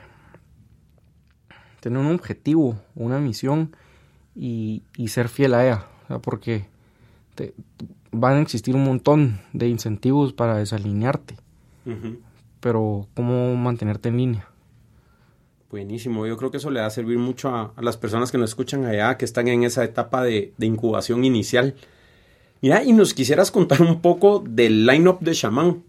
[1.79, 3.75] tener un objetivo, una misión
[4.35, 5.85] y, ser fiel a ella,
[6.21, 6.67] porque
[7.35, 7.53] te,
[8.11, 11.35] van a existir un montón de incentivos para desalinearte,
[12.59, 14.47] pero ¿cómo mantenerte en línea?
[15.69, 18.49] Buenísimo, yo creo que eso le va a servir mucho a, las personas que nos
[18.49, 21.75] escuchan allá, que están en esa etapa de, incubación inicial.
[22.61, 25.83] Mira, y nos quisieras contar un poco del line-up de Shaman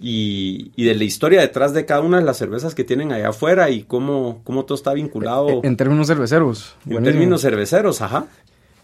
[0.00, 3.70] y, de la historia detrás de cada una de las cervezas que tienen allá afuera
[3.70, 5.60] y cómo, cómo todo está vinculado.
[5.62, 6.76] En, términos cerveceros.
[6.88, 8.26] En términos cerveceros, ajá.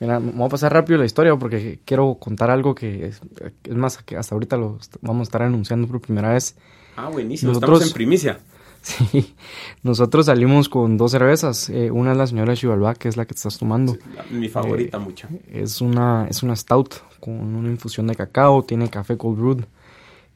[0.01, 3.21] Mira, vamos a pasar rápido la historia porque quiero contar algo que es,
[3.69, 6.57] más que hasta ahorita lo vamos a estar anunciando por primera vez.
[6.97, 8.39] Ah, buenísimo, estamos en primicia.
[8.83, 9.35] Sí,
[9.83, 11.69] nosotros salimos con dos cervezas.
[11.69, 13.97] Eh, una es la señora Chivalba, que es la que te estás tomando.
[14.31, 15.29] mi favorita, eh, mucha.
[15.51, 19.65] Es una, es una stout con una infusión de cacao, tiene café cold brewed.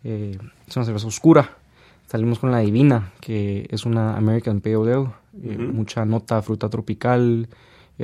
[0.04, 1.56] Eh, es una cerveza oscura.
[2.06, 5.08] Salimos con la Divina, que es una American Pale Ale,
[5.72, 7.48] mucha nota fruta tropical,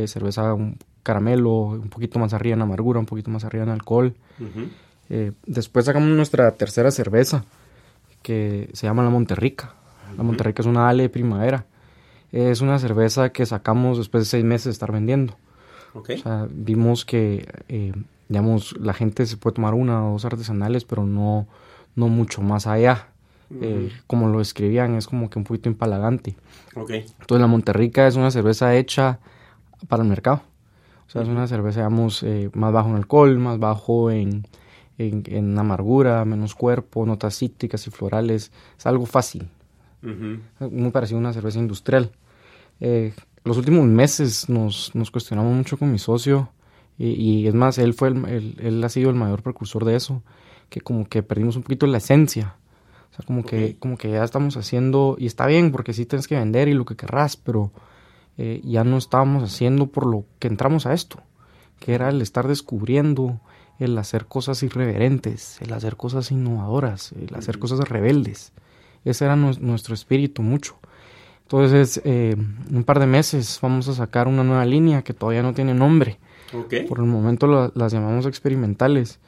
[0.07, 4.15] cerveza un caramelo, un poquito más arriba en amargura, un poquito más arriba en alcohol.
[5.47, 7.45] después sacamos nuestra tercera cerveza,
[8.23, 9.75] que se llama la Monterrica.
[10.17, 11.67] La Monterrica es una Ale de primavera.
[12.33, 15.37] Es una cerveza que sacamos después de seis meses de estar vendiendo.
[15.95, 17.49] O sea, vimos que,
[18.29, 21.49] digamos, la gente se puede tomar una o dos artesanales, pero no,
[21.97, 23.09] no mucho más allá.
[23.61, 26.37] Eh, como lo escribían, es como que un poquito empalagante.
[26.77, 27.01] Okay.
[27.01, 29.19] Entonces la Monterrica es una cerveza hecha
[29.89, 30.43] para el mercado.
[31.07, 34.47] O sea, es una cerveza, digamos, eh, más bajo en alcohol, más bajo en,
[34.99, 38.53] en, amargura, menos cuerpo, notas cítricas y florales.
[38.79, 39.49] Es algo fácil.
[40.03, 42.13] Muy parecido a una cerveza industrial.
[42.81, 43.13] Eh,
[43.45, 46.51] los últimos meses nos, nos, cuestionamos mucho con mi socio
[46.99, 50.23] y, es más, él, fue el, él ha sido el mayor precursor de eso
[50.71, 52.57] que como que perdimos un poquito la esencia.
[53.11, 56.29] O sea, como que, como que ya estamos haciendo, y está bien, porque sí tienes
[56.29, 57.73] que vender y lo que querrás, pero
[58.39, 61.21] eh, ya no estábamos haciendo por lo que entramos a esto,
[61.81, 63.41] que era el estar descubriendo,
[63.81, 68.53] el hacer cosas irreverentes, el hacer cosas innovadoras, el hacer cosas rebeldes.
[69.05, 70.79] Ese era nuestro espíritu mucho.
[71.43, 72.37] Entonces, eh,
[72.71, 76.19] un par de meses vamos a sacar una nueva línea que todavía no tiene nombre.
[76.89, 79.21] Por el momento las llamamos experimentales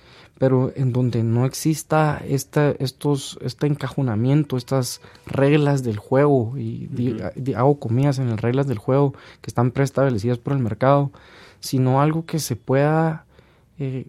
[0.42, 6.90] pero en donde no exista esta, estos, este encajonamiento, estas reglas del juego, y
[7.54, 11.12] hago comillas en las reglas del juego que están preestablecidas por el mercado,
[11.60, 13.24] sino algo que se pueda
[13.78, 14.06] eh,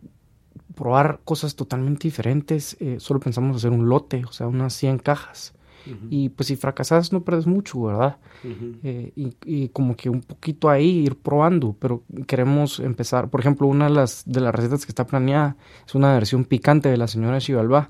[0.75, 2.77] probar cosas totalmente diferentes.
[2.79, 5.53] Eh, solo pensamos hacer un lote, o sea, unas 100 cajas.
[6.09, 8.15] Y pues si fracasas no pierdes mucho, ¿verdad?
[8.83, 13.89] Eh, y, como que un poquito ahí ir probando, pero queremos empezar, por ejemplo, una
[13.89, 17.39] de las, de las recetas que está planeada es una versión picante de la señora
[17.39, 17.89] Chivalba.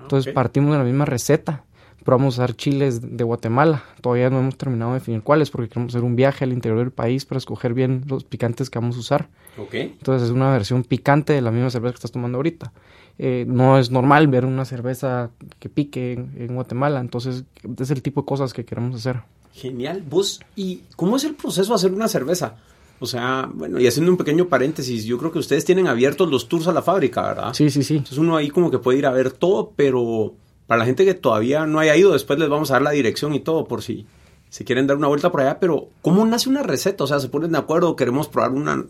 [0.00, 1.64] Entonces partimos de la misma receta,
[2.04, 3.82] probamos a usar chiles de Guatemala.
[4.00, 6.92] Todavía no hemos terminado de definir cuáles porque queremos hacer un viaje al interior del
[6.92, 9.28] país para escoger bien los picantes que vamos a usar.
[9.56, 9.82] Okay.
[9.98, 12.72] Entonces es una versión picante de la misma cerveza que estás tomando ahorita.
[13.18, 17.44] Eh, no es normal ver una cerveza que pique en, Guatemala, entonces
[17.78, 19.22] es el tipo de cosas que queremos hacer.
[19.52, 20.02] Genial.
[20.08, 22.56] ¿Vos y cómo es el proceso de hacer una cerveza?
[23.00, 26.48] O sea, bueno, y haciendo un pequeño paréntesis, yo creo que ustedes tienen abiertos los
[26.48, 27.54] tours a la fábrica, ¿verdad?
[27.54, 27.96] Sí, sí, sí.
[27.96, 30.34] Entonces uno ahí como que puede ir a ver todo, pero
[30.66, 33.34] para la gente que todavía no haya ido, después les vamos a dar la dirección
[33.34, 34.06] y todo por si
[34.48, 37.04] se quieren dar una vuelta por allá, pero ¿cómo nace una receta?
[37.04, 38.84] O sea, se ponen de acuerdo, queremos probar una...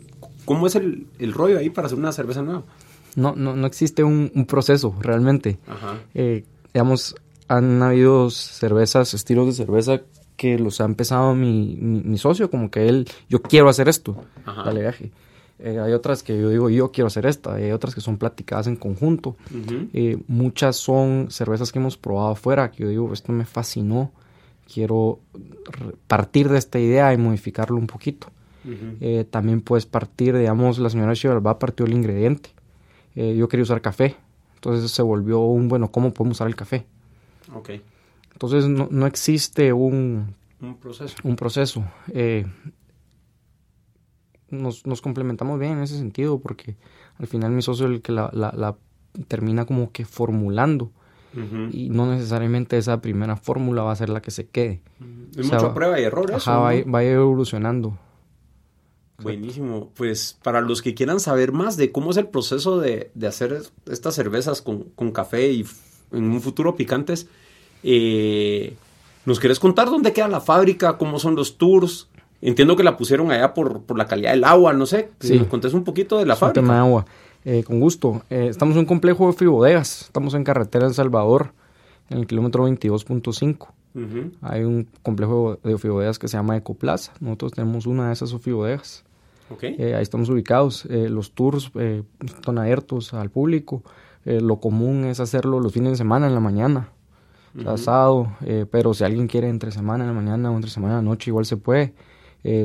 [0.45, 2.63] ¿Cómo es el, el rollo ahí para hacer una cerveza nueva?
[3.15, 5.57] No, no, no existe un, proceso realmente.
[5.67, 5.97] Ajá.
[6.13, 7.15] Eh, digamos,
[7.47, 10.01] han habido cervezas, estilos de cerveza
[10.37, 14.81] que los ha empezado mi, mi, socio, como que él, yo quiero hacer esto, dale
[14.81, 15.11] viaje.
[15.59, 18.67] Eh, hay otras que yo digo, yo quiero hacer esta, hay otras que son platicadas
[18.67, 19.35] en conjunto.
[19.93, 24.11] Eh, muchas son cervezas que hemos probado afuera, que yo digo, esto me fascinó,
[24.71, 25.19] quiero
[26.07, 28.27] partir de esta idea y modificarlo un poquito.
[29.29, 32.49] también puedes partir, digamos, la señora Chivalba partió el ingrediente.
[33.15, 34.15] Eh, yo quería usar café.
[34.55, 36.85] Entonces se volvió un, bueno, ¿cómo podemos usar el café?
[37.53, 37.71] Ok.
[38.33, 41.15] Entonces no, no existe un, un proceso.
[41.23, 41.83] Un proceso.
[44.61, 46.75] Nos, nos, complementamos bien en ese sentido porque
[47.19, 48.75] al final mi socio es el que la, la,
[49.27, 50.91] termina como que formulando.
[51.73, 54.81] Y no necesariamente esa primera fórmula va a ser la que se quede.
[55.35, 56.49] Es mucha prueba y error eso.
[56.49, 57.97] va, va evolucionando.
[59.21, 59.91] Buenísimo.
[59.95, 64.15] Pues para los que quieran saber más de cómo es el proceso de, hacer estas
[64.15, 65.65] cervezas con, café y
[66.11, 67.27] en un futuro picantes,
[67.83, 68.75] eh,
[69.25, 70.97] ¿nos quieres contar dónde queda la fábrica?
[70.97, 72.09] ¿Cómo son los tours?
[72.41, 75.09] Entiendo que la pusieron allá por, la calidad del agua, no sé.
[75.19, 76.61] Si nos contés un poquito de la fábrica.
[76.61, 77.05] tema de agua.
[77.45, 78.23] Eh, con gusto.
[78.31, 80.01] Eh, estamos en un complejo de fribodegas.
[80.01, 81.53] Estamos en carretera El Salvador,
[82.09, 83.67] en el kilómetro 22.5.
[84.41, 87.13] Hay un complejo de ofibodegas que se llama Ecoplaza.
[87.21, 89.05] Nosotros tenemos una de esas ofibodegas.
[89.61, 90.85] Eh, ahí estamos ubicados.
[90.85, 91.71] Los tours
[92.19, 93.83] están abiertos al público.
[94.25, 96.89] lo común es hacerlo los fines de semana en la mañana,
[97.65, 98.33] asado.
[98.69, 101.29] pero si alguien quiere entre semana en la mañana o entre semana en la noche,
[101.29, 101.93] igual se puede.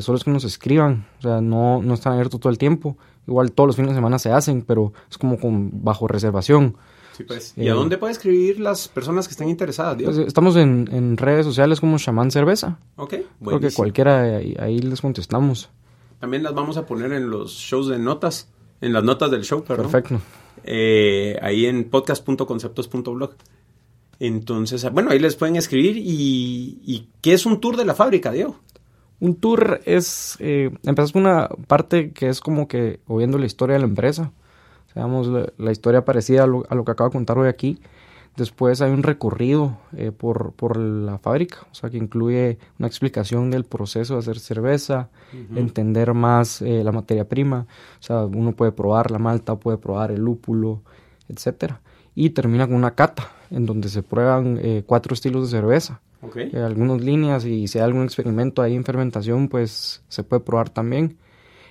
[0.00, 1.06] Solo es que nos escriban.
[1.18, 2.96] O sea, no, no están abiertos todo el tiempo.
[3.26, 6.76] Igual todos los fines de semana se hacen, pero es como con bajo reservación.
[7.26, 7.54] Pues.
[7.56, 9.96] ¿Y a dónde puede escribir las personas que están interesadas?
[10.02, 12.78] Pues, estamos en, redes sociales como Shaman Cerveza.
[12.96, 13.14] Ok,
[13.44, 14.22] Creo que cualquiera
[14.58, 15.70] ahí, les contestamos.
[16.18, 18.48] También las vamos a poner en los shows de notas,
[18.80, 19.90] en las notas del show, perdón.
[19.90, 20.20] Perfecto.
[20.64, 23.34] Eh, ahí en podcast.conceptos.blog.
[24.18, 25.96] Entonces, bueno, ahí les pueden escribir.
[25.96, 28.56] Y, qué es un tour de la fábrica, Diego?
[29.20, 33.46] Un tour es, eh, empezas con una parte que es como que, o viendo la
[33.46, 34.32] historia de la empresa,
[34.94, 37.80] Veamos la, historia parecida a lo, que acabo de contar hoy aquí.
[38.36, 43.50] Después hay un recorrido eh, por, por, la fábrica, o sea, que incluye una explicación
[43.50, 45.10] del proceso de hacer cerveza,
[45.54, 47.66] entender más eh, la materia prima,
[47.98, 50.80] o sea, uno puede probar la malta, puede probar el lúpulo,
[51.28, 51.80] etcétera.
[52.14, 56.00] Y termina con una cata, en donde se prueban eh, cuatro estilos de cerveza.
[56.54, 61.16] Algunas líneas y si hay algún experimento ahí en fermentación, pues se puede probar también.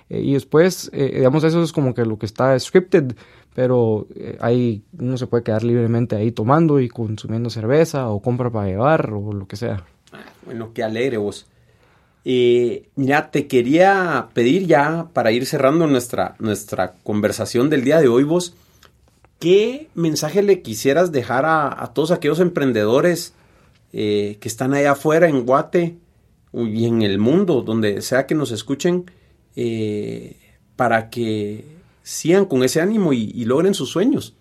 [0.09, 3.15] Eh, y después, eh, digamos, eso es como que lo que está scripted,
[3.53, 8.49] pero eh, ahí uno se puede quedar libremente ahí tomando y consumiendo cerveza o compra
[8.49, 9.83] para llevar o lo que sea.
[10.11, 11.45] Ah, bueno, qué alegre vos.
[12.23, 18.23] mira, te quería pedir ya para ir cerrando nuestra, nuestra conversación del día de hoy
[18.23, 18.55] vos,
[19.37, 23.33] ¿qué mensaje le quisieras dejar a, a todos aquellos emprendedores
[23.91, 25.97] que están allá afuera en Guate
[26.53, 29.05] y en el mundo, donde sea que nos escuchen?
[29.55, 30.37] Eh,
[30.75, 31.65] para que
[32.01, 34.37] sigan con ese ánimo y, logren sus sueños.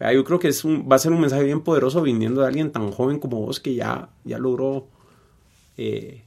[0.00, 2.90] yo creo que es va a ser un mensaje bien poderoso viniendo de alguien tan
[2.90, 4.88] joven como vos que ya, ya logró
[5.76, 6.24] eh,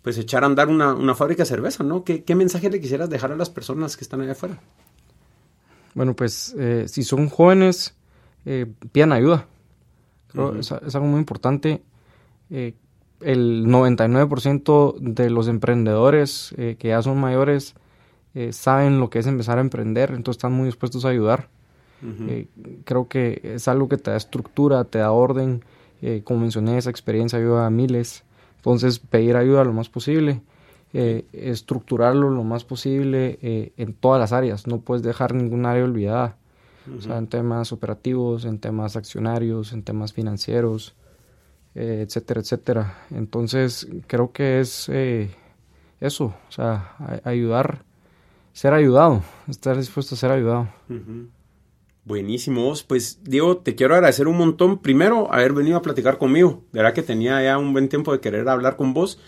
[0.00, 2.02] pues echar a andar una, fábrica de cerveza, ¿no?
[2.02, 4.58] ¿Qué, mensaje le quisieras dejar a las personas que están allá afuera?
[5.94, 7.94] Bueno, pues eh, si son jóvenes,
[8.92, 9.46] pidan ayuda.
[10.58, 11.82] es, algo muy importante
[13.20, 17.74] el 99% de los emprendedores eh, que ya son mayores
[18.34, 21.48] eh, saben lo que es empezar a emprender, entonces están muy dispuestos a ayudar.
[22.28, 22.46] Eh,
[22.84, 25.64] creo que es algo que te da estructura, te da orden.
[26.24, 28.22] como mencioné, esa experiencia ayuda a miles.
[28.56, 30.42] Entonces, pedir ayuda lo más posible,
[30.92, 33.38] estructurarlo lo más posible
[33.76, 34.66] en todas las áreas.
[34.66, 36.36] No puedes dejar ningún área olvidada.
[36.96, 40.94] O sea, en temas operativos, en temas accionarios, en temas financieros,
[41.76, 43.06] eh, etcétera, etcétera.
[43.10, 45.30] Entonces, creo que es eh,
[46.00, 47.84] eso, o sea, ayudar,
[48.54, 50.68] ser ayudado, estar dispuesto a ser ayudado.
[52.06, 54.78] Buenísimo, pues Diego, te quiero agradecer un montón.
[54.78, 56.62] Primero, haber venido a platicar conmigo.
[56.72, 59.20] De verdad que tenía ya un buen tiempo de querer hablar con vos.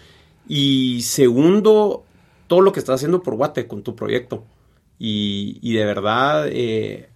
[0.48, 2.04] Y segundo,
[2.46, 4.44] todo lo que estás haciendo por Guate con tu proyecto.
[4.98, 7.10] Y, de verdad, eh,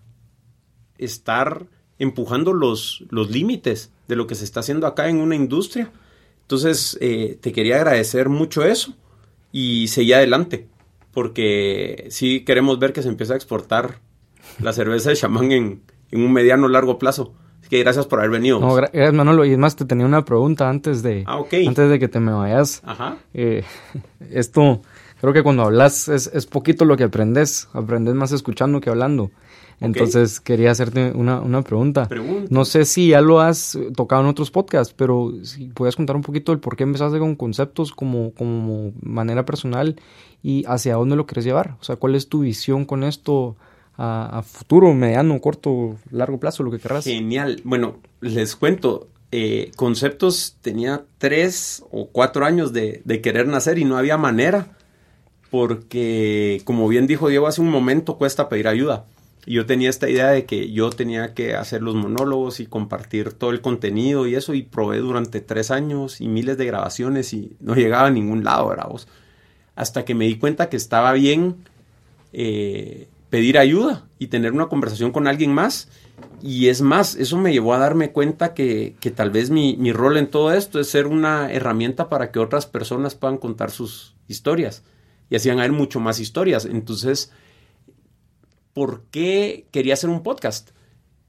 [0.99, 1.67] estar
[1.99, 5.91] empujando los, los límites de lo que se está haciendo acá en una industria.
[6.43, 8.93] Entonces, eh, te quería agradecer mucho eso
[9.53, 10.69] y seguir adelante,
[11.13, 14.01] porque sí queremos ver que se empieza a exportar
[14.61, 15.81] la cerveza de chamán en,
[16.13, 17.33] un mediano largo plazo.
[17.61, 18.61] Así que gracias por haber venido.
[18.61, 19.47] No, gracias Manolo.
[19.47, 22.33] Y es más, te tenía una pregunta antes de, ah, antes de que te me
[22.33, 22.83] vayas.
[22.85, 23.17] Ajá.
[23.33, 23.65] Eh,
[24.31, 24.83] esto,
[25.23, 27.71] creo que cuando hablas es, es, poquito lo que aprendes.
[27.73, 29.31] Aprendes más escuchando que hablando.
[29.81, 32.09] Entonces quería hacerte una, una pregunta.
[32.51, 36.23] No sé si ya lo has tocado en otros podcasts, pero si puedes contar un
[36.23, 39.97] poquito el por qué empezaste con conceptos como, como manera personal
[40.43, 41.77] y hacia dónde lo quieres llevar.
[41.81, 43.57] O sea, ¿cuál es tu visión con esto?
[43.97, 47.05] a, futuro, mediano, corto, largo plazo, lo que querrás.
[47.05, 47.61] Genial.
[47.65, 53.97] Bueno, les cuento, eh, Conceptos tenía tres o cuatro años de, querer nacer y no
[53.97, 54.77] había manera,
[55.51, 59.07] porque como bien dijo Diego hace un momento, cuesta pedir ayuda.
[59.45, 63.51] Yo tenía esta idea de que yo tenía que hacer los monólogos y compartir todo
[63.51, 67.75] el contenido y eso, y probé durante tres años y miles de grabaciones y no
[67.75, 69.09] llegaba a ningún lado, ¿verdad vos?
[69.75, 71.57] Hasta que me di cuenta que estaba bien
[72.33, 75.89] eh, pedir ayuda y tener una conversación con alguien más.
[76.43, 80.29] Y es más, eso me llevó a darme cuenta que, tal vez mi, rol en
[80.29, 84.83] todo esto es ser una herramienta para que otras personas puedan contar sus historias.
[85.31, 86.67] Y así van a mucho más historias.
[86.67, 87.33] Entonces,
[88.73, 90.71] ¿por qué quería hacer un podcast?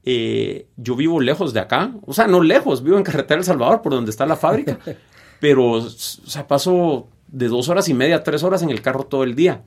[0.04, 3.82] Eh, yo vivo lejos de acá, o sea, no lejos, vivo en Carretera El Salvador,
[3.82, 4.78] por donde está la fábrica,
[5.40, 9.24] pero, o sea, paso de dos horas y media, tres horas en el carro todo
[9.24, 9.64] el día.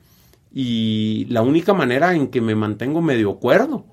[0.52, 3.84] Y la única manera en que me mantengo medio cuerdo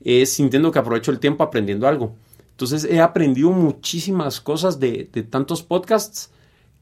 [0.00, 2.14] es sintiendo que aprovecho el tiempo aprendiendo algo.
[2.52, 6.32] Entonces he aprendido muchísimas cosas de, tantos podcasts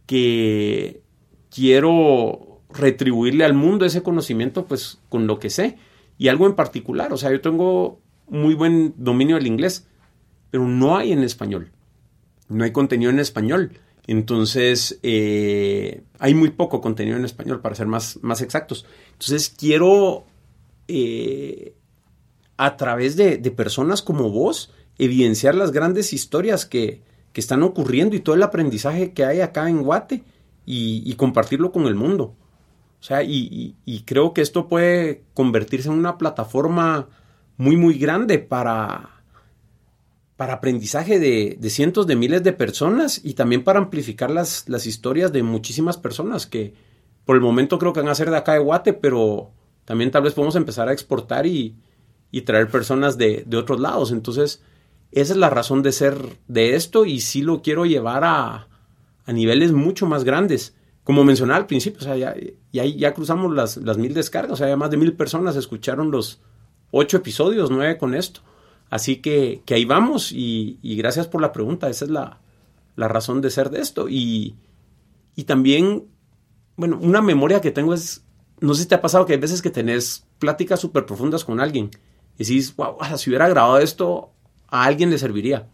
[0.07, 1.02] que
[1.50, 5.76] quiero retribuirle al mundo ese conocimiento pues con lo que sé.
[6.19, 9.87] Y algo en particular, o sea, yo tengo muy buen dominio del inglés,
[10.51, 11.71] pero no hay en español.
[12.49, 13.73] No hay contenido en español.
[14.07, 18.87] Entonces, eh, hay muy poco contenido en español, para ser más, más exactos.
[19.12, 20.25] Entonces, quiero,
[20.87, 21.75] eh,
[22.57, 27.05] a través de, personas como vos, evidenciar las grandes historias que,
[27.35, 30.23] están ocurriendo y todo el aprendizaje que hay acá en Guate
[30.64, 32.35] y, compartirlo con el mundo.
[33.01, 37.09] O sea, y, y, creo que esto puede convertirse en una plataforma
[37.57, 39.16] muy, muy grande para,
[40.36, 45.32] para aprendizaje de, cientos de miles de personas y también para amplificar las, las historias
[45.32, 46.74] de muchísimas personas que
[47.24, 49.51] por el momento creo que van a ser de acá de Guate, pero
[49.84, 51.76] también tal vez podemos empezar a exportar y,
[52.44, 54.12] traer personas de, de, otros lados.
[54.12, 54.62] Entonces,
[55.11, 56.18] esa es la razón de ser
[56.49, 58.68] de esto y sí lo quiero llevar a,
[59.24, 60.76] a niveles mucho más grandes.
[61.07, 62.34] Como mencionaba al principio, o sea, ya,
[62.72, 66.11] ya, ya cruzamos las, las mil descargas, o sea, ya más de mil personas escucharon
[66.11, 66.40] los
[66.90, 68.40] ocho episodios, nueve con esto.
[68.90, 72.40] Así que, que ahí vamos y, gracias por la pregunta, esa es la,
[72.96, 74.09] razón de ser de esto.
[74.09, 74.57] Y,
[75.36, 76.07] y, también,
[76.76, 78.24] bueno, una memoria que tengo es,
[78.61, 81.61] no sé si te ha pasado que hay veces que tenés pláticas súper profundas con
[81.61, 81.90] alguien
[82.36, 84.32] y decís, wow, si hubiera grabado esto,
[84.68, 85.68] a alguien le serviría.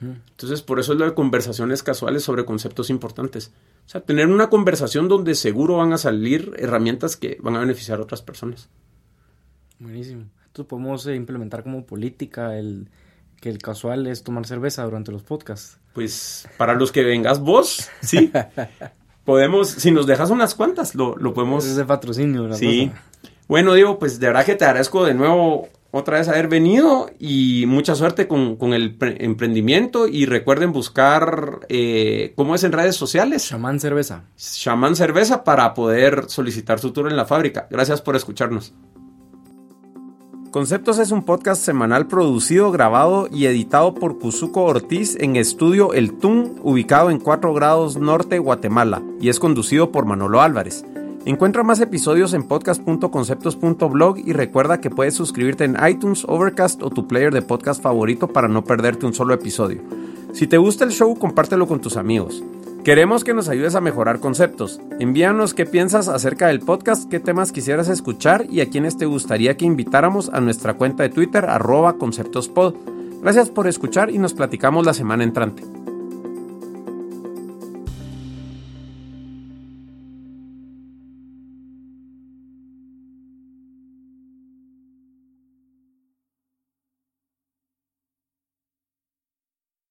[0.00, 3.52] Entonces, por eso es lo de conversaciones casuales sobre conceptos importantes.
[3.86, 7.98] O sea, tener una conversación donde seguro van a salir herramientas que van a beneficiar
[7.98, 8.68] a otras personas.
[9.78, 10.26] Buenísimo.
[10.46, 12.88] Entonces podemos eh, implementar como política el
[13.40, 15.78] que el casual es tomar cerveza durante los podcasts.
[15.94, 18.30] Pues para los que vengas vos, sí.
[19.24, 21.64] podemos, si nos dejas unas cuantas, lo, lo podemos.
[21.66, 22.92] Es de patrocinio, Sí.
[23.48, 27.66] Bueno, Diego, pues de verdad que te agradezco de nuevo otra vez haber venido y
[27.66, 33.44] mucha suerte con, el emprendimiento y recuerden buscar eh, cómo es en redes sociales.
[33.50, 34.24] Shaman Cerveza.
[34.36, 37.68] Shaman Cerveza para poder solicitar su tour en la fábrica.
[37.70, 38.72] Gracias por escucharnos.
[40.50, 46.18] Conceptos es un podcast semanal producido, grabado y editado por Cuzuco Ortiz en estudio El
[46.18, 50.84] Tun, ubicado en 4 grados norte, Guatemala, y es conducido por Manolo Álvarez.
[51.24, 57.06] Encuentra más episodios en podcast.conceptos.blog y recuerda que puedes suscribirte en iTunes, Overcast o tu
[57.06, 59.82] player de podcast favorito para no perderte un solo episodio.
[60.32, 62.42] Si te gusta el show, compártelo con tus amigos.
[62.82, 64.80] Queremos que nos ayudes a mejorar conceptos.
[64.98, 69.56] Envíanos qué piensas acerca del podcast, qué temas quisieras escuchar y a quienes te gustaría
[69.56, 72.74] que invitáramos a nuestra cuenta de Twitter arroba conceptospod.
[73.22, 75.62] Gracias por escuchar y nos platicamos la semana entrante.